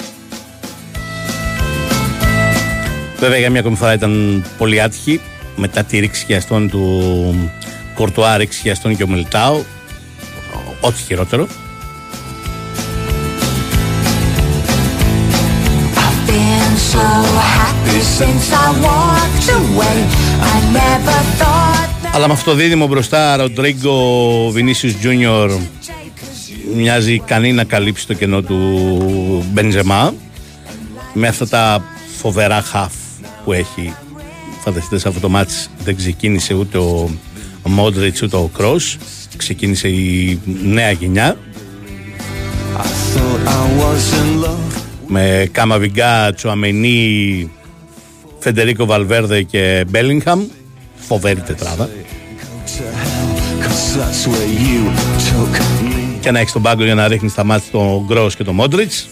[3.19, 5.21] Βέβαια για μια ακόμη φορά ήταν πολύ άτυχη.
[5.57, 7.51] Μετά τη ρήξη χιαστών του
[7.95, 9.65] Κορτουά, ρήξη χιαστών και ο Μιλτάου.
[10.81, 11.47] Ό,τι χειρότερο.
[16.27, 17.07] Been so
[17.57, 19.99] happy since I walked away.
[20.53, 21.58] I never thought that
[22.15, 25.51] Αλλά με αυτό το δίδυμο μπροστά, Ροντρίγκο Βινίσιους Τζούνιορ
[26.77, 30.15] μοιάζει ικανή να καλύψει το κενό του Μπενζεμά
[31.13, 31.85] με αυτά τα
[32.17, 32.93] φοβερά χαφ
[33.45, 33.95] που έχει.
[34.61, 37.11] Φανταστείτε σε αυτό το μάτς δεν ξεκίνησε ούτε ο
[37.63, 38.97] Μόντριτς ούτε ο Κρός.
[39.37, 41.37] Ξεκίνησε η νέα γενιά.
[42.77, 44.69] I thought I was in love.
[45.07, 47.51] με Καμαβιγκά, Τσουαμενί,
[48.39, 50.47] Φεντερίκο Βαλβέρδε και Μπέλιγχαμ
[51.09, 51.89] φοβερή τετράδα
[52.67, 54.81] To hell, 'cause that's where you
[55.29, 56.19] took me.
[56.21, 59.09] και να έχεις τον πάγκο για να ρίχνεις στα ματς τον Κρόος και τον Μόντριτς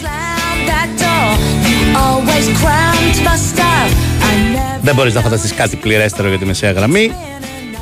[0.00, 1.32] Slammed that door.
[1.68, 3.90] You always cramped my stuff.
[4.28, 4.80] I never.
[4.82, 7.12] Δεν μπορείς να φανταστείς κάτι πληρέστερο για τη μεσαία γραμμή.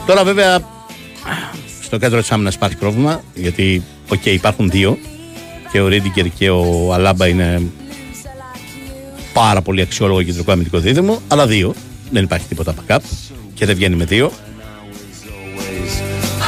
[0.07, 0.59] Τώρα, βέβαια,
[1.83, 3.23] στο κέντρο της άμυνας υπάρχει πρόβλημα.
[3.35, 4.99] Γιατί, οκ, υπάρχουν δύο.
[5.73, 7.63] Και ο Ρούντιγκερ και ο Αλάμπα είναι
[9.33, 11.21] πάρα πολύ αξιόλογο κεντρικό αμυντικό δίδυμο.
[11.29, 11.75] Αλλά δύο.
[12.11, 12.99] Δεν υπάρχει τίποτα backup.
[13.65, 14.33] Και δεν βγαίνει με δύο.
[15.27, 15.93] Always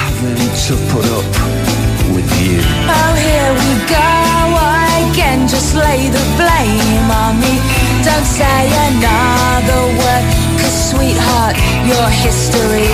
[0.00, 1.30] having to put up
[2.14, 2.58] with you.
[2.98, 4.10] Oh, here we go
[5.02, 5.40] again.
[5.54, 7.54] Just lay the blame on me.
[8.08, 10.24] Don't say another word.
[10.60, 11.56] Cause, sweetheart,
[11.90, 12.92] your history.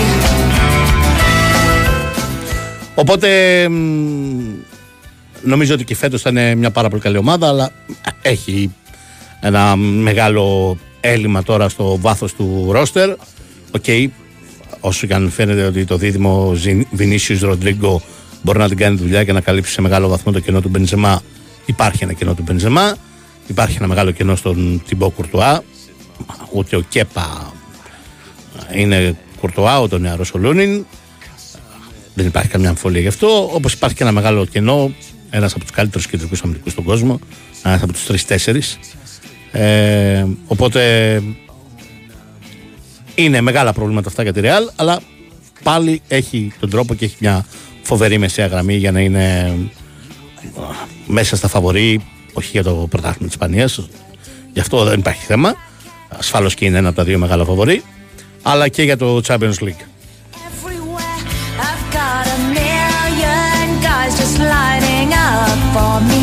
[2.94, 3.28] Οπότε
[3.68, 3.74] μ,
[5.42, 7.70] νομίζω ότι και φέτος θα είναι μια πάρα πολύ καλή ομάδα, αλλά
[8.22, 8.70] έχει
[9.40, 13.14] ένα μεγάλο έλλειμμα τώρα στο βάθος του ρόστερ.
[13.74, 13.84] Οκ,
[14.80, 16.52] όσο και αν φαίνεται ότι το δίδυμο
[16.90, 18.02] Βινίσιους Ροντρίγκο
[18.42, 21.22] μπορεί να την κάνει δουλειά και να καλύψει σε μεγάλο βαθμό το κενό του Μπενζεμά,
[21.66, 22.96] υπάρχει ένα κενό του Μπενζεμά.
[23.46, 25.62] Υπάρχει ένα μεγάλο κενό στον Τιμπό Κουρτουά.
[26.52, 27.52] Ούτε ο Κέπα
[28.74, 30.84] είναι Κουρτουά, ούτε ο νεαρός ο Λούνιν.
[32.14, 33.50] Δεν υπάρχει καμιά αμφιβολία γι' αυτό.
[33.52, 34.94] Όπως υπάρχει και ένα μεγάλο κενό,
[35.30, 37.18] ένας από τους καλύτερους κεντρικούς αμυντικούς στον κόσμο,
[37.62, 38.62] ένας από τους τρει-τέσσερι.
[39.52, 41.22] Ε, οπότε
[43.14, 45.00] είναι μεγάλα προβλήματα αυτά για τη Real, αλλά
[45.62, 47.46] πάλι έχει τον τρόπο και έχει μια
[47.82, 49.54] φοβερή μεσαία γραμμή για να είναι
[50.42, 50.60] ε,
[51.06, 53.88] μέσα στα φαβορή, όχι για το πρωτάθλημα της Ισπανίας.
[54.52, 55.54] Γι' αυτό δεν υπάρχει θέμα.
[56.08, 57.82] Ασφάλω και είναι ένα από τα δύο μεγάλα φαβορή,
[58.42, 59.82] αλλά και για το Champions League.
[60.48, 61.20] Everywhere
[61.68, 66.22] I've got a million guys just lining up for me.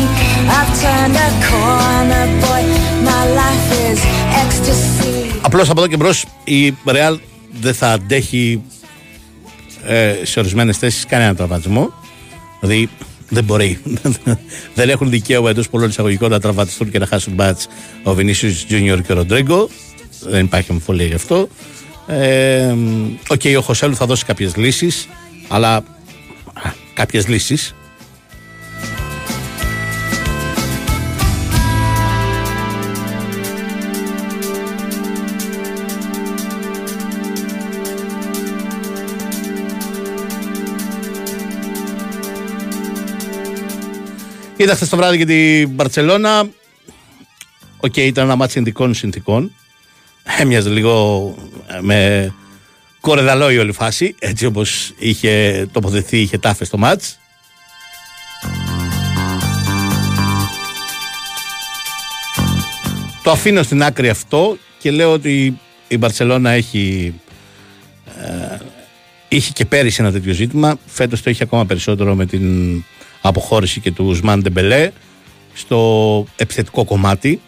[0.58, 2.62] I've turned a corner, boy.
[3.08, 3.98] My life is
[4.42, 5.19] ecstasy.
[5.52, 7.18] Απλώς από εδώ και μπρος η Real
[7.60, 8.62] δεν θα αντέχει
[9.86, 11.92] ε, σε ορισμένες θέσεις κανένα τραυματισμό.
[12.60, 12.88] Δηλαδή
[13.28, 13.78] δεν μπορεί.
[14.74, 17.60] δεν έχουν δικαίωμα εντός πολλών εισαγωγικών να τραυματιστούν και να χάσουν μπάτ
[18.02, 19.68] ο Βινίσιους Τζούνιορ και ο Ροντρίγκο.
[20.20, 21.48] Δεν υπάρχει αμφιβολία γι' αυτό.
[22.06, 22.74] Ε,
[23.28, 25.08] Οκ, ο Χωσέλου θα δώσει κάποιες λύσεις,
[25.48, 25.82] αλλά
[26.94, 27.74] κάποιες λύσεις.
[44.60, 46.48] Είδα χθες το βράδυ και την Μπαρσελόνα.
[47.76, 49.52] Οκ, ήταν ένα ματς συνθηκών συνθηκών.
[50.38, 51.34] Έμοιαζε λίγο
[51.66, 52.32] ε, με
[53.00, 54.14] Κορυδαλλό η όλη φάση.
[54.18, 57.18] Έτσι όπως είχε τοποθετηθεί, η Χετάφε στο ματς.
[63.22, 65.58] Το αφήνω στην άκρη αυτό και λέω ότι
[65.88, 67.14] η Μπαρσελόνα έχει
[68.22, 68.58] Ε,
[69.28, 70.78] είχε και πέρυσι ένα τέτοιο ζήτημα.
[70.86, 72.84] Φέτος το είχε ακόμα περισσότερο με την
[73.20, 74.90] αποχώρηση και του Ουσμάν Ντεμπελέ
[75.54, 77.40] στο επιθετικό κομμάτι.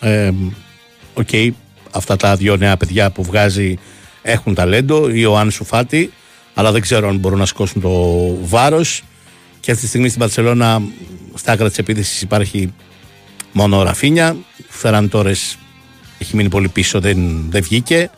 [0.00, 0.32] Ε,
[1.14, 1.28] Οκ,
[1.90, 3.78] αυτά τα δύο νέα παιδιά που βγάζει
[4.22, 5.08] έχουν ταλέντο.
[5.08, 6.12] Ή ο Άνσου Φάτι,
[6.54, 7.90] αλλά δεν ξέρω αν μπορούν να σηκώσουν το
[8.42, 9.02] βάρος.
[9.60, 10.82] Και αυτή τη στιγμή στην Μπαρσελόνα,
[11.34, 12.72] στα άκρα της επίθεσης υπάρχει
[13.52, 14.36] μόνο ο Ραφίνια.
[14.68, 15.58] Φεράν Τόρες
[16.18, 18.10] έχει μείνει πολύ πίσω, δεν, δεν βγήκε.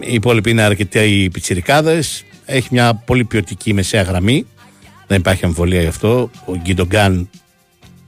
[0.00, 2.24] Οι υπόλοιποι είναι αρκετοί πιτσιρικάδες.
[2.44, 4.46] Έχει μια πολύ ποιοτική μεσαία γραμμή.
[5.06, 6.30] Δεν υπάρχει αμφιβολία γι' αυτό.
[6.44, 7.30] Ο Γκίντογκάν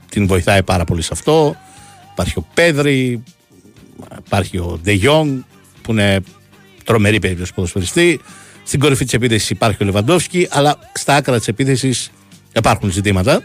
[0.09, 1.55] την βοηθάει πάρα πολύ σε αυτό.
[2.11, 3.23] Υπάρχει ο Πέδρη,
[4.25, 5.39] υπάρχει ο Ντε Γιόνγκ,
[5.81, 6.23] που είναι
[6.83, 8.19] τρομερή περίπτωση ποδοσφαιριστή.
[8.63, 12.11] Στην κορυφή της επίθεσης υπάρχει ο Λεβαντόφσκι, αλλά στα άκρα της επίθεσης
[12.55, 13.43] υπάρχουν ζητήματα.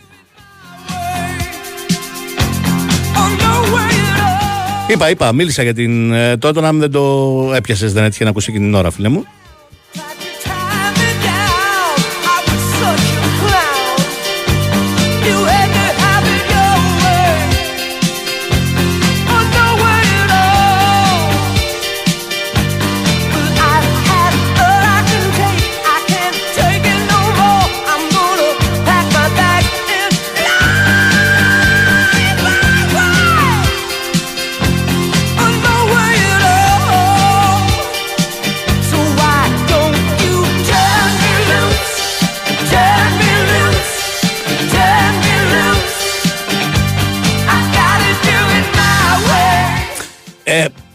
[4.89, 8.51] Είπα, είπα, μίλησα για την ε, τότε, αν δεν το έπιασες, δεν έτυχε να ακούσει
[8.51, 9.25] εκείνη την ώρα, φίλε μου.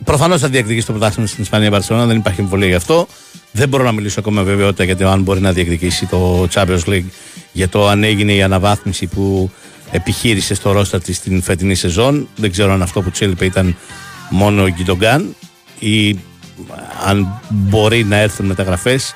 [0.08, 3.08] Προφανώς θα διεκδικήσει το πρωτάθλημα στην Ισπανία Μπαρσελόνα, δεν υπάρχει εμβολία γι' αυτό.
[3.52, 6.84] Δεν μπορώ να μιλήσω ακόμα με βεβαιότητα για το αν μπορεί να διεκδικήσει το Champions
[6.86, 7.06] League,
[7.52, 9.52] για το αν έγινε η αναβάθμιση που
[9.92, 12.28] επιχείρησε στο ρόστα της την φετινή σεζόν.
[12.36, 13.76] Δεν ξέρω αν αυτό που τους έλειπε ήταν
[14.30, 15.36] μόνο ο Γκιντογκάν
[15.80, 16.20] ή
[17.06, 19.14] αν μπορεί να έρθουν μεταγραφές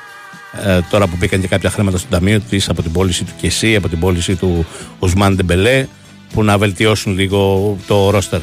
[0.90, 3.90] τώρα που μπήκαν και κάποια χρήματα στο ταμείο της από την πώληση του Κεσί, από
[3.90, 4.66] την πώληση του
[5.00, 5.88] Οσμάν Ντεμπελέ
[6.34, 8.40] που να βελτιώσουν λίγο το ρόστερ.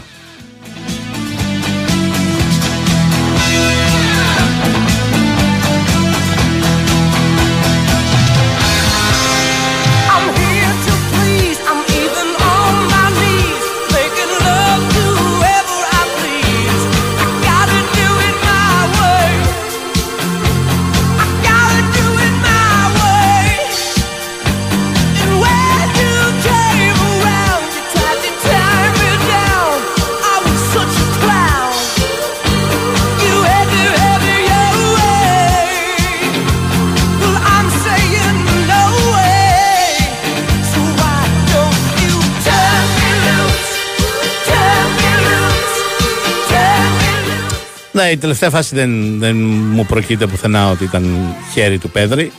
[48.11, 49.37] Η τελευταία φάση δεν, δεν
[49.73, 52.33] μου προκύπτει πουθενά ότι ήταν χέρι του Πέδρη.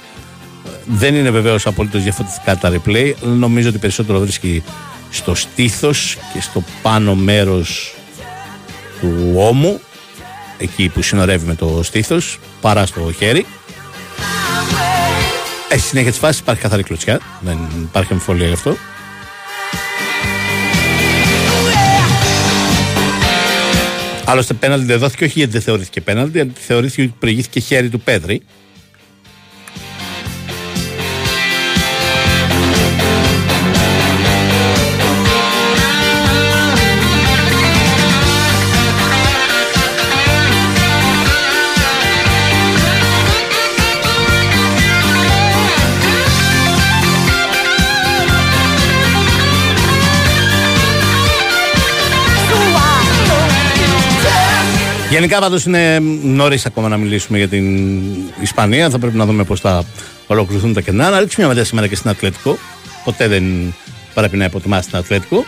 [0.86, 3.14] Δεν είναι βεβαίως απολύτως διαφορετικά τα replay.
[3.24, 4.64] αλλά Νομίζω ότι περισσότερο βρίσκει
[5.10, 7.96] στο στήθος και στο πάνω μέρος
[9.00, 9.80] του ώμου,
[10.58, 13.46] εκεί που συνορεύει με το στήθος, παρά στο χέρι.
[15.70, 17.20] Ε, στη συνέχεια της φάσης υπάρχει καθαρή κλωτσιά.
[17.40, 18.76] Δεν υπάρχει αμφιβολία γι' αυτό.
[24.30, 28.00] Άλλωστε, πέναλτι δεν δόθηκε όχι γιατί δεν θεωρήθηκε πέναλτι, αλλά θεωρήθηκε ότι προηγήθηκε χέρι του
[28.00, 28.42] Πέδρη.
[55.10, 58.00] Γενικά πάντως είναι νωρίς ακόμα να μιλήσουμε για την
[58.42, 58.90] Ισπανία.
[58.90, 59.84] Θα πρέπει να δούμε πώς θα
[60.28, 61.10] ολοκληρωθούν τα κενά.
[61.10, 62.58] Να ρίξουμε μια ματιά σήμερα και στην Ατλέτικο.
[63.04, 63.74] Ποτέ δεν
[64.14, 65.46] πρέπει να υποτιμάσει την Ατλέτικο.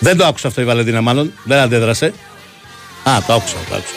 [0.00, 1.32] Δεν το άκουσα αυτό η Βαλεντίνα μάλλον.
[1.44, 2.12] Δεν αντέδρασε.
[3.04, 3.94] Α, το άκουσα, το άκουσα.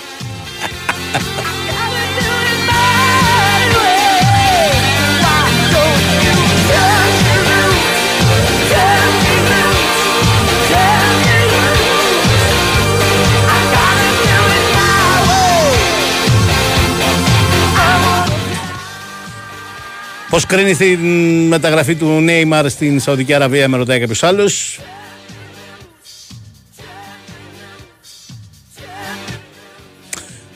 [20.38, 21.00] Πώς κρίνει την
[21.48, 24.80] μεταγραφή του Νέιμαρ στην Σαουδική Αραβία, με ρωτάει κάποιος άλλος.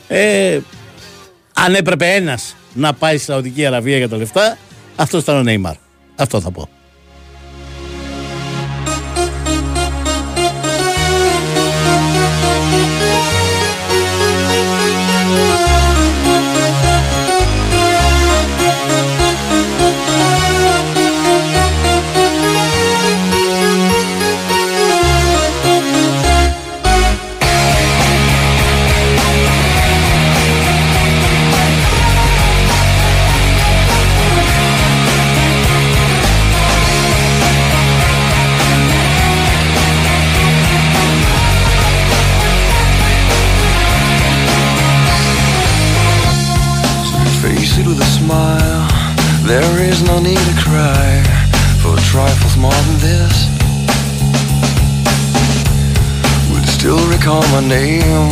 [0.08, 0.60] Ε,
[1.54, 4.58] αν έπρεπε ένας να πάει στη Σαουδική Αραβία για τα λεφτά,
[4.96, 5.74] αυτός ήταν ο Νέιμαρ.
[6.16, 6.68] Αυτό θα πω.
[57.72, 58.28] Name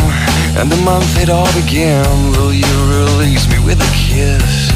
[0.58, 2.04] and the month it all began.
[2.32, 4.68] Will you release me with a kiss?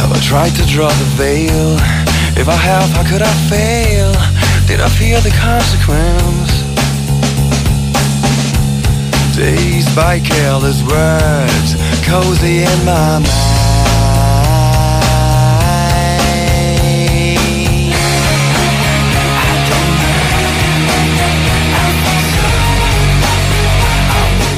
[0.00, 1.76] Have I tried to draw the veil?
[2.42, 4.10] If I have, how could I fail?
[4.66, 6.50] Did I fear the consequence?
[9.36, 11.68] Dazed by careless words,
[12.04, 13.47] cozy in my mind.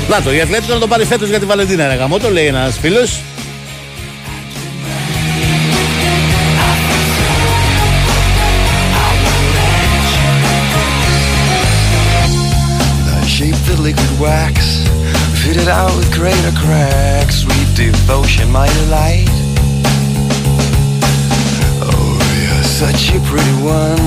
[0.09, 1.87] Να το, η Ατλέτικο να το πάρει φέτο για τη Βαλεντίνα.
[1.87, 2.99] Ρε γαμό, το λέει ένα φίλο.
[13.17, 14.53] I shaped the liquid wax,
[15.41, 17.35] fitted out with greater cracks.
[17.43, 19.35] Sweet devotion, my delight.
[21.89, 22.13] Oh,
[22.43, 24.05] you're such a pretty one.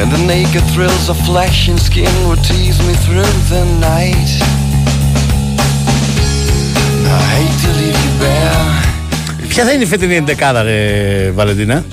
[0.00, 4.30] And the naked thrills of flesh and skin would tease me through the night.
[9.47, 11.85] Ποια θα είναι η φετινή εντεκάδα, ρε Βαλεντίνα;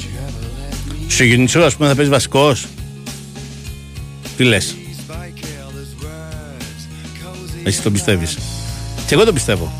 [1.09, 2.66] Σου Γιουνιτσού, ας πούμε, θα παίζει βασικός.
[4.37, 4.77] Τι λες;
[7.62, 8.39] Εσύ τον πιστεύεις.
[9.07, 9.73] Και εγώ τον πιστεύω.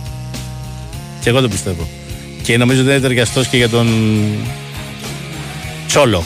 [1.21, 1.89] Και εγώ τον πιστεύω.
[2.43, 3.89] Και νομίζω ότι είναι ταιριαστός και για τον
[5.87, 6.25] Τσόλο.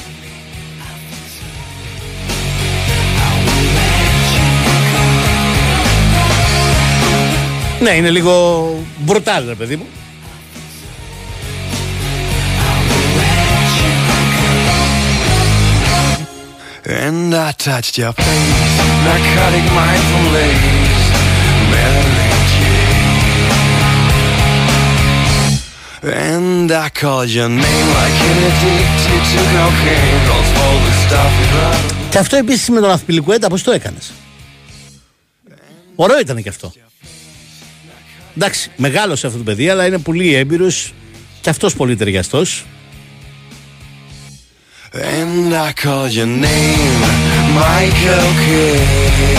[7.86, 8.34] Ναι, είναι λίγο
[8.98, 9.86] μπρουτάλ, ρε παιδί μου.
[17.04, 18.76] And I touched your face,
[19.08, 21.06] narcotic mindful lace,
[21.72, 22.02] Mary
[22.52, 23.06] Jane.
[26.30, 30.20] And I called your name like an addicted to cocaine.
[30.28, 31.82] Don't smoke the stuff you love.
[32.10, 33.98] Και αυτό επίση με τον Αθπιλικουέτα, πώ το έκανε.
[35.94, 36.72] Ωραίο ήταν και αυτό.
[38.36, 40.92] Εντάξει, μεγάλωσε αυτό το παιδί, αλλά είναι πολύ έμπειρος
[41.40, 42.64] και αυτός πολύ ταιριαστός.
[44.92, 47.02] And I called your name,
[47.58, 49.36] Michael Kidd.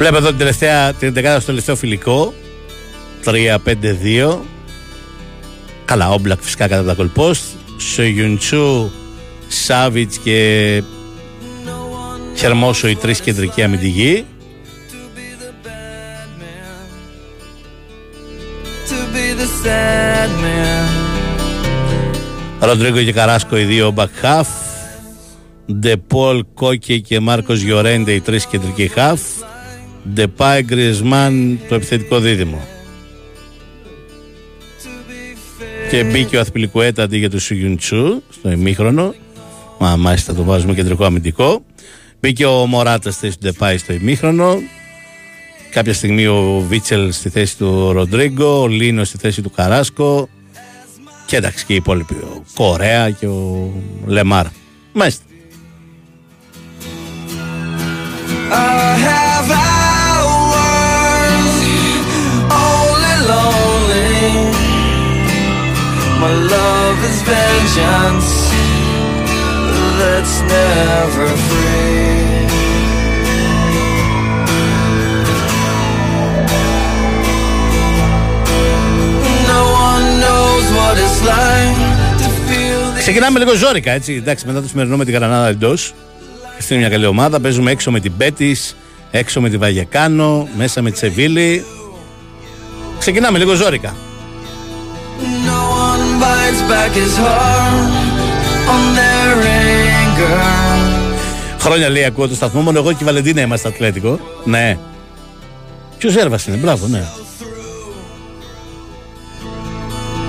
[0.00, 2.34] Βλέπω εδώ την τελευταία, την δεκάδα στο τελευταίο φιλικό.
[3.24, 4.38] 3-5-2.
[5.84, 7.42] Καλά, Όμπλακ φυσικά κατά τα κολπόστ.
[7.76, 8.90] Σογιουντσού,
[9.48, 10.82] Σάβιτς και
[12.34, 14.24] Χερμόσο οι τρεις κεντρικοί αμυντικοί.
[18.88, 20.88] To be the sad man.
[22.60, 24.46] Ροντρίγκο και Καράσκο οι δύο back half.
[25.74, 29.18] Ντεπόλ, Κόκε και Μάρκος Γιορέντε οι τρεις κεντρικοί half.
[30.08, 32.66] Ντεπάι, Γκριεσμάν το επιθετικό δίδυμο.
[35.90, 39.14] Και μπήκε ο Αθπιλικουέτα αντί για τους Σουγιουντσού στο ημίχρονο.
[39.78, 41.64] Μα μάλιστα το βάζουμε κεντρικό αμυντικό.
[42.20, 44.58] Μπήκε ο Μωράτα στη θέση του Ντεπάι στο ημίχρονο.
[45.70, 50.28] Κάποια στιγμή ο Βίτσελ στη θέση του Ροντρίγκο, ο Λίνος στη θέση του Καράσκο.
[51.26, 52.14] Και εντάξει και οι υπόλοιποι.
[52.14, 53.72] Ο Κορέα και ο
[54.06, 54.46] Λεμάρ.
[54.92, 55.24] Μάλιστα.
[66.22, 68.30] My love is vengeance
[70.00, 72.10] that's never free.
[79.52, 81.78] No one knows what it's like
[82.22, 84.14] to feel the Ξεκινάμε λίγο ζόρικα, έτσι.
[84.14, 85.94] Εντάξει, μετά το σημερινό με την Γρανάδα εντός.
[86.58, 87.40] Αυτή είναι μια καλή ομάδα.
[87.40, 88.76] Παίζουμε έξω με την Πέτης,
[89.10, 91.64] έξω με τη Βαγεκάνο, μέσα με τη Σεβίλη.
[92.98, 93.94] Ξεκινάμε λίγο ζόρικα.
[95.46, 95.59] No
[101.60, 104.18] Χρόνια λέει ακούω το σταθμό, μόνο εγώ και η Βαλεντίνα είμαστε Ατλέτικο.
[104.44, 104.78] Ναι.
[105.98, 107.04] Ποιος Έρβα είναι, μπράβο, ναι.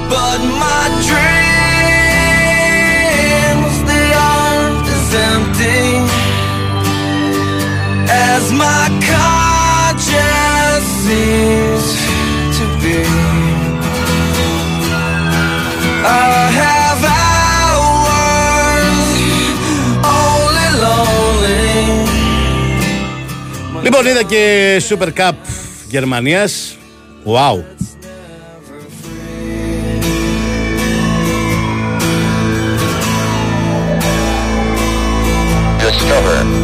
[0.10, 1.34] But my dreams,
[3.90, 5.84] they aren't as empty
[8.34, 12.01] as my conscience seems
[23.84, 25.34] Λοιπόν, είδα και Super Cup
[25.90, 26.78] Γερμανίας.
[27.26, 27.64] Wow.
[35.80, 36.61] Discover.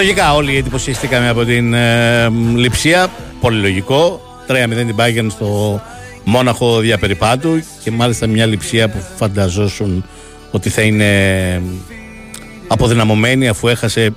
[0.00, 3.08] Λογικά όλοι εντυπωσιαστήκαμε από την ε, λειψία.
[3.40, 4.20] Πολύ λογικό.
[4.48, 5.80] 3-0 την Bayern στο
[6.24, 10.04] Μόναχο διαπεριπάτου και μάλιστα μια λειψία που φανταζόσουν
[10.50, 11.62] ότι θα είναι
[12.66, 14.14] αποδυναμωμένη αφού έχασε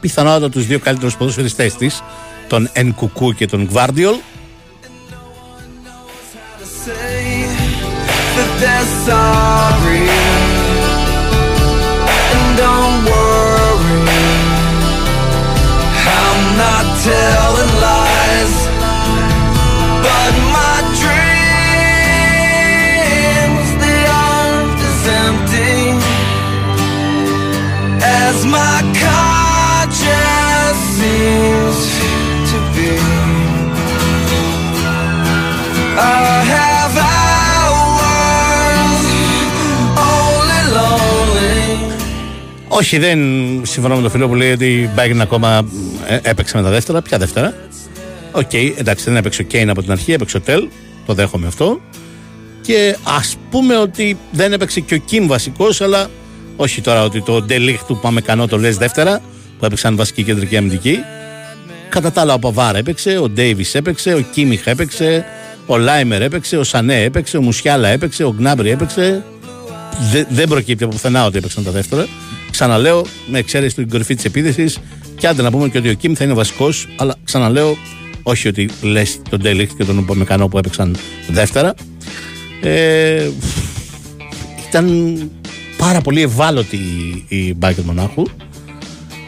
[0.00, 2.02] πιθανότατα τους δύο καλύτερους ποδοσφαιριστές της
[2.48, 4.14] τον Ενκουκού και τον Γβάρντιολ
[6.86, 7.44] say
[8.36, 9.79] that they're
[17.02, 18.54] telling lies,
[20.04, 21.30] but my dreams
[23.82, 25.76] they aren't as empty
[28.04, 28.76] as my
[29.06, 31.78] conscience seems
[32.50, 32.92] to be.
[35.96, 36.69] I
[42.72, 43.18] Όχι, δεν
[43.62, 45.68] συμφωνώ με τον φίλο που λέει ότι η Bayern ακόμα
[46.08, 47.02] ε, έπαιξε με τα δεύτερα.
[47.02, 47.54] Ποια δεύτερα;
[48.32, 50.68] Οκ, εντάξει, δεν έπαιξε ο Κέιν από την αρχή, έπαιξε ο Τελ.
[51.06, 51.80] Το δέχομαι αυτό.
[52.62, 56.06] Και ας πούμε ότι δεν έπαιξε και ο Κιμ βασικός, αλλά
[56.56, 59.20] όχι τώρα ότι το Ντε Λιχτ, Ουπαμεκανό το λες δεύτερα,
[59.58, 60.98] που έπαιξαν βασικοί κεντρικοί αμυντικοί.
[61.88, 65.24] Κατά τα άλλα, ο Παβάρ έπαιξε, ο Ντέιβις έπαιξε, ο Κίμιχ έπαιξε,
[65.66, 69.24] ο Λάιμερ έπαιξε, ο Σανέ έπαιξε, ο Μουσιάλα έπαιξε, ο Γκνάμπρι έπαιξε.
[70.12, 72.06] Δε- δεν προκύπτει από πουθενά ότι έπαιξαν τα δεύτερα.
[72.50, 74.78] Ξαναλέω, με εξαίρεση την κορυφή της επίθεσης,
[75.16, 77.76] και άντε να πούμε και ότι ο Κιμ θα είναι βασικός, αλλά ξαναλέω,
[78.22, 80.96] όχι ότι λες τον Ντέλιχ και τον Ουπαμεκανό που έπαιξαν
[81.28, 81.74] δεύτερα.
[82.62, 83.28] Ε,
[84.68, 85.30] ήταν
[85.76, 88.24] πάρα πολύ ευάλωτη η, η Μπάγκερ Μονάχου.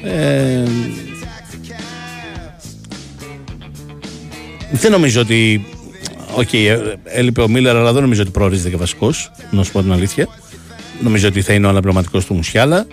[0.02, 0.62] Ε,
[4.72, 5.66] δεν νομίζω ότι.
[6.34, 9.30] Οκ, ε, έλειπε ο Μίλλερ, αλλά δεν νομίζω ότι προορίζεται και βασικός.
[9.50, 10.28] Να σου πω την αλήθεια.
[11.02, 12.86] Νομίζω ότι θα είναι ο αναπληρωματικός του Μουσιάλα.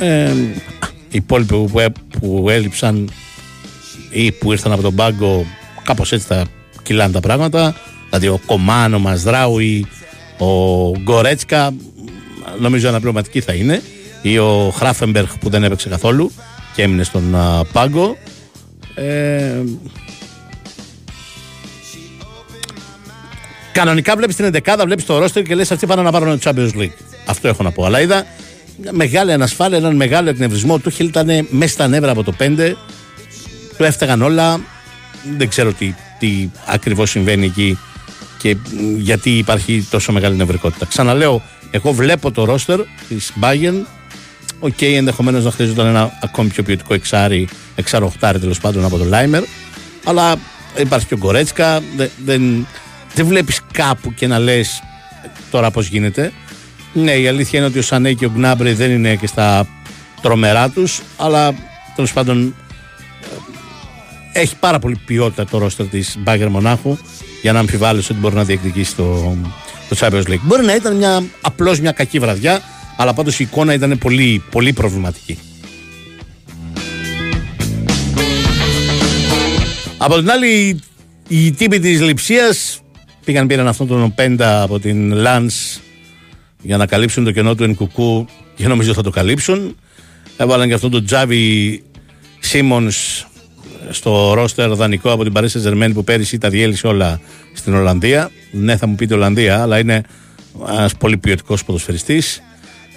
[0.00, 0.30] Ε,
[1.10, 3.10] οι υπόλοιποι που, έ- που έλειψαν
[4.10, 5.46] ή που ήρθαν από τον πάγκο,
[5.82, 6.44] κάπως έτσι θα
[6.82, 7.74] κυλάνε τα πράγματα.
[8.08, 9.86] Δηλαδή ο Κομάν, ο Μαζδράουι,
[10.38, 10.46] ο
[10.98, 11.74] Γκορέτσκα,
[12.60, 13.82] νομίζω αναπληρωματικοί θα είναι.
[14.22, 16.32] Ή ο Χράφενμπερχ που δεν έπαιξε καθόλου
[16.74, 18.16] και έμεινε στον α, πάγκο.
[18.94, 19.60] Ε,
[23.72, 26.78] Κανονικά βλέπεις την 11, βλέπεις το ρόστερ και λες: Αυτοί πάνε να πάρουν το Champions
[26.80, 26.92] League.
[27.26, 27.84] Αυτό έχω να πω.
[27.84, 28.26] Αλλά είδα
[28.76, 30.78] μια μεγάλη ανασφάλεια, έναν μεγάλο εκνευρισμό.
[30.78, 32.74] Του Χιλ ήταν μέσα στα νεύρα από το 5.
[33.76, 34.60] Του έφταγαν όλα.
[35.36, 37.78] Δεν ξέρω τι, τι ακριβώς συμβαίνει εκεί
[38.38, 40.86] και μ, γιατί υπάρχει τόσο μεγάλη νευρικότητα.
[40.86, 43.84] Ξαναλέω, εγώ βλέπω το ρόστερ της Bayern.
[44.58, 49.08] OK, okay, ενδεχομένως να χρειαζόταν ένα ακόμη πιο ποιοτικό εξάρι, εξαροχτάρι τέλος πάντων από τον
[49.08, 49.42] Λάιμερ.
[50.04, 50.36] Αλλά
[50.76, 51.80] υπάρχει και ο Γκορέτσκα.
[51.96, 52.66] Δεν, δεν,
[53.14, 54.82] δεν βλέπεις κάπου και να λες
[55.50, 56.32] τώρα πώς γίνεται.
[56.92, 59.66] Ναι, η αλήθεια είναι ότι ο Σανέ και ο Γκνάμπρι δεν είναι και στα
[60.22, 61.54] τρομερά τους, αλλά
[61.94, 62.54] τέλος πάντων
[64.32, 66.98] ε, έχει πάρα πολύ ποιότητα το ρόστερ της Μπάγερν Μονάχου
[67.42, 69.36] για να αμφιβάλλεις ότι μπορεί να διεκδικήσει το,
[69.88, 70.40] το Champions League.
[70.42, 72.60] Μπορεί να ήταν μια, απλώς μια κακή βραδιά,
[72.96, 75.38] αλλά πάντως η εικόνα ήταν πολύ, πολύ προβληματική.
[79.98, 80.80] Από την άλλη,
[81.28, 82.80] οι τύποι της Λειψίας
[83.24, 85.69] πήγαν πήραν αυτόν τον Πέντα από την Λανς
[86.62, 89.76] για να καλύψουν το κενό του Ενκουκού και νομίζω θα το καλύψουν.
[90.36, 91.82] Έβαλαν και αυτόν τον Τζάβι
[92.38, 93.26] Σίμονς
[93.90, 97.20] στο ρόστερ δανεικό από την Παρίσι Ζερμένη που πέρυσι τα διέλυσε όλα
[97.54, 98.30] στην Ολλανδία.
[98.52, 100.02] Ναι, θα μου πείτε Ολλανδία, αλλά είναι
[100.68, 102.42] ένας πολύ ποιοτικός ποδοσφαιριστής.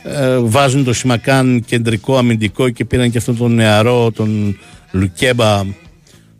[0.04, 4.58] Ε, βάζουν το Σιμακάν κεντρικό αμυντικό και πήραν και αυτόν τον νεαρό, τον
[4.92, 5.64] Λουκέμπα,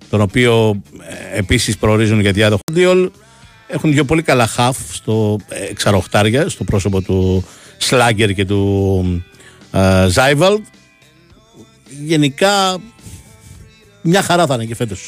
[0.10, 0.82] τον οποίο
[1.34, 2.62] ε, επίσης προορίζουν για διάδοχο.
[3.74, 7.46] Διόλ έχουν δύο πολύ καλά χαφ στο ε, εξαροχτάρια, στο πρόσωπο του
[7.78, 9.24] Σλάγκερ και του
[9.72, 10.66] ε, Ζάιβαλτ.
[12.06, 12.78] Γενικά
[14.02, 15.02] μια χαρά θα είναι και φέτος.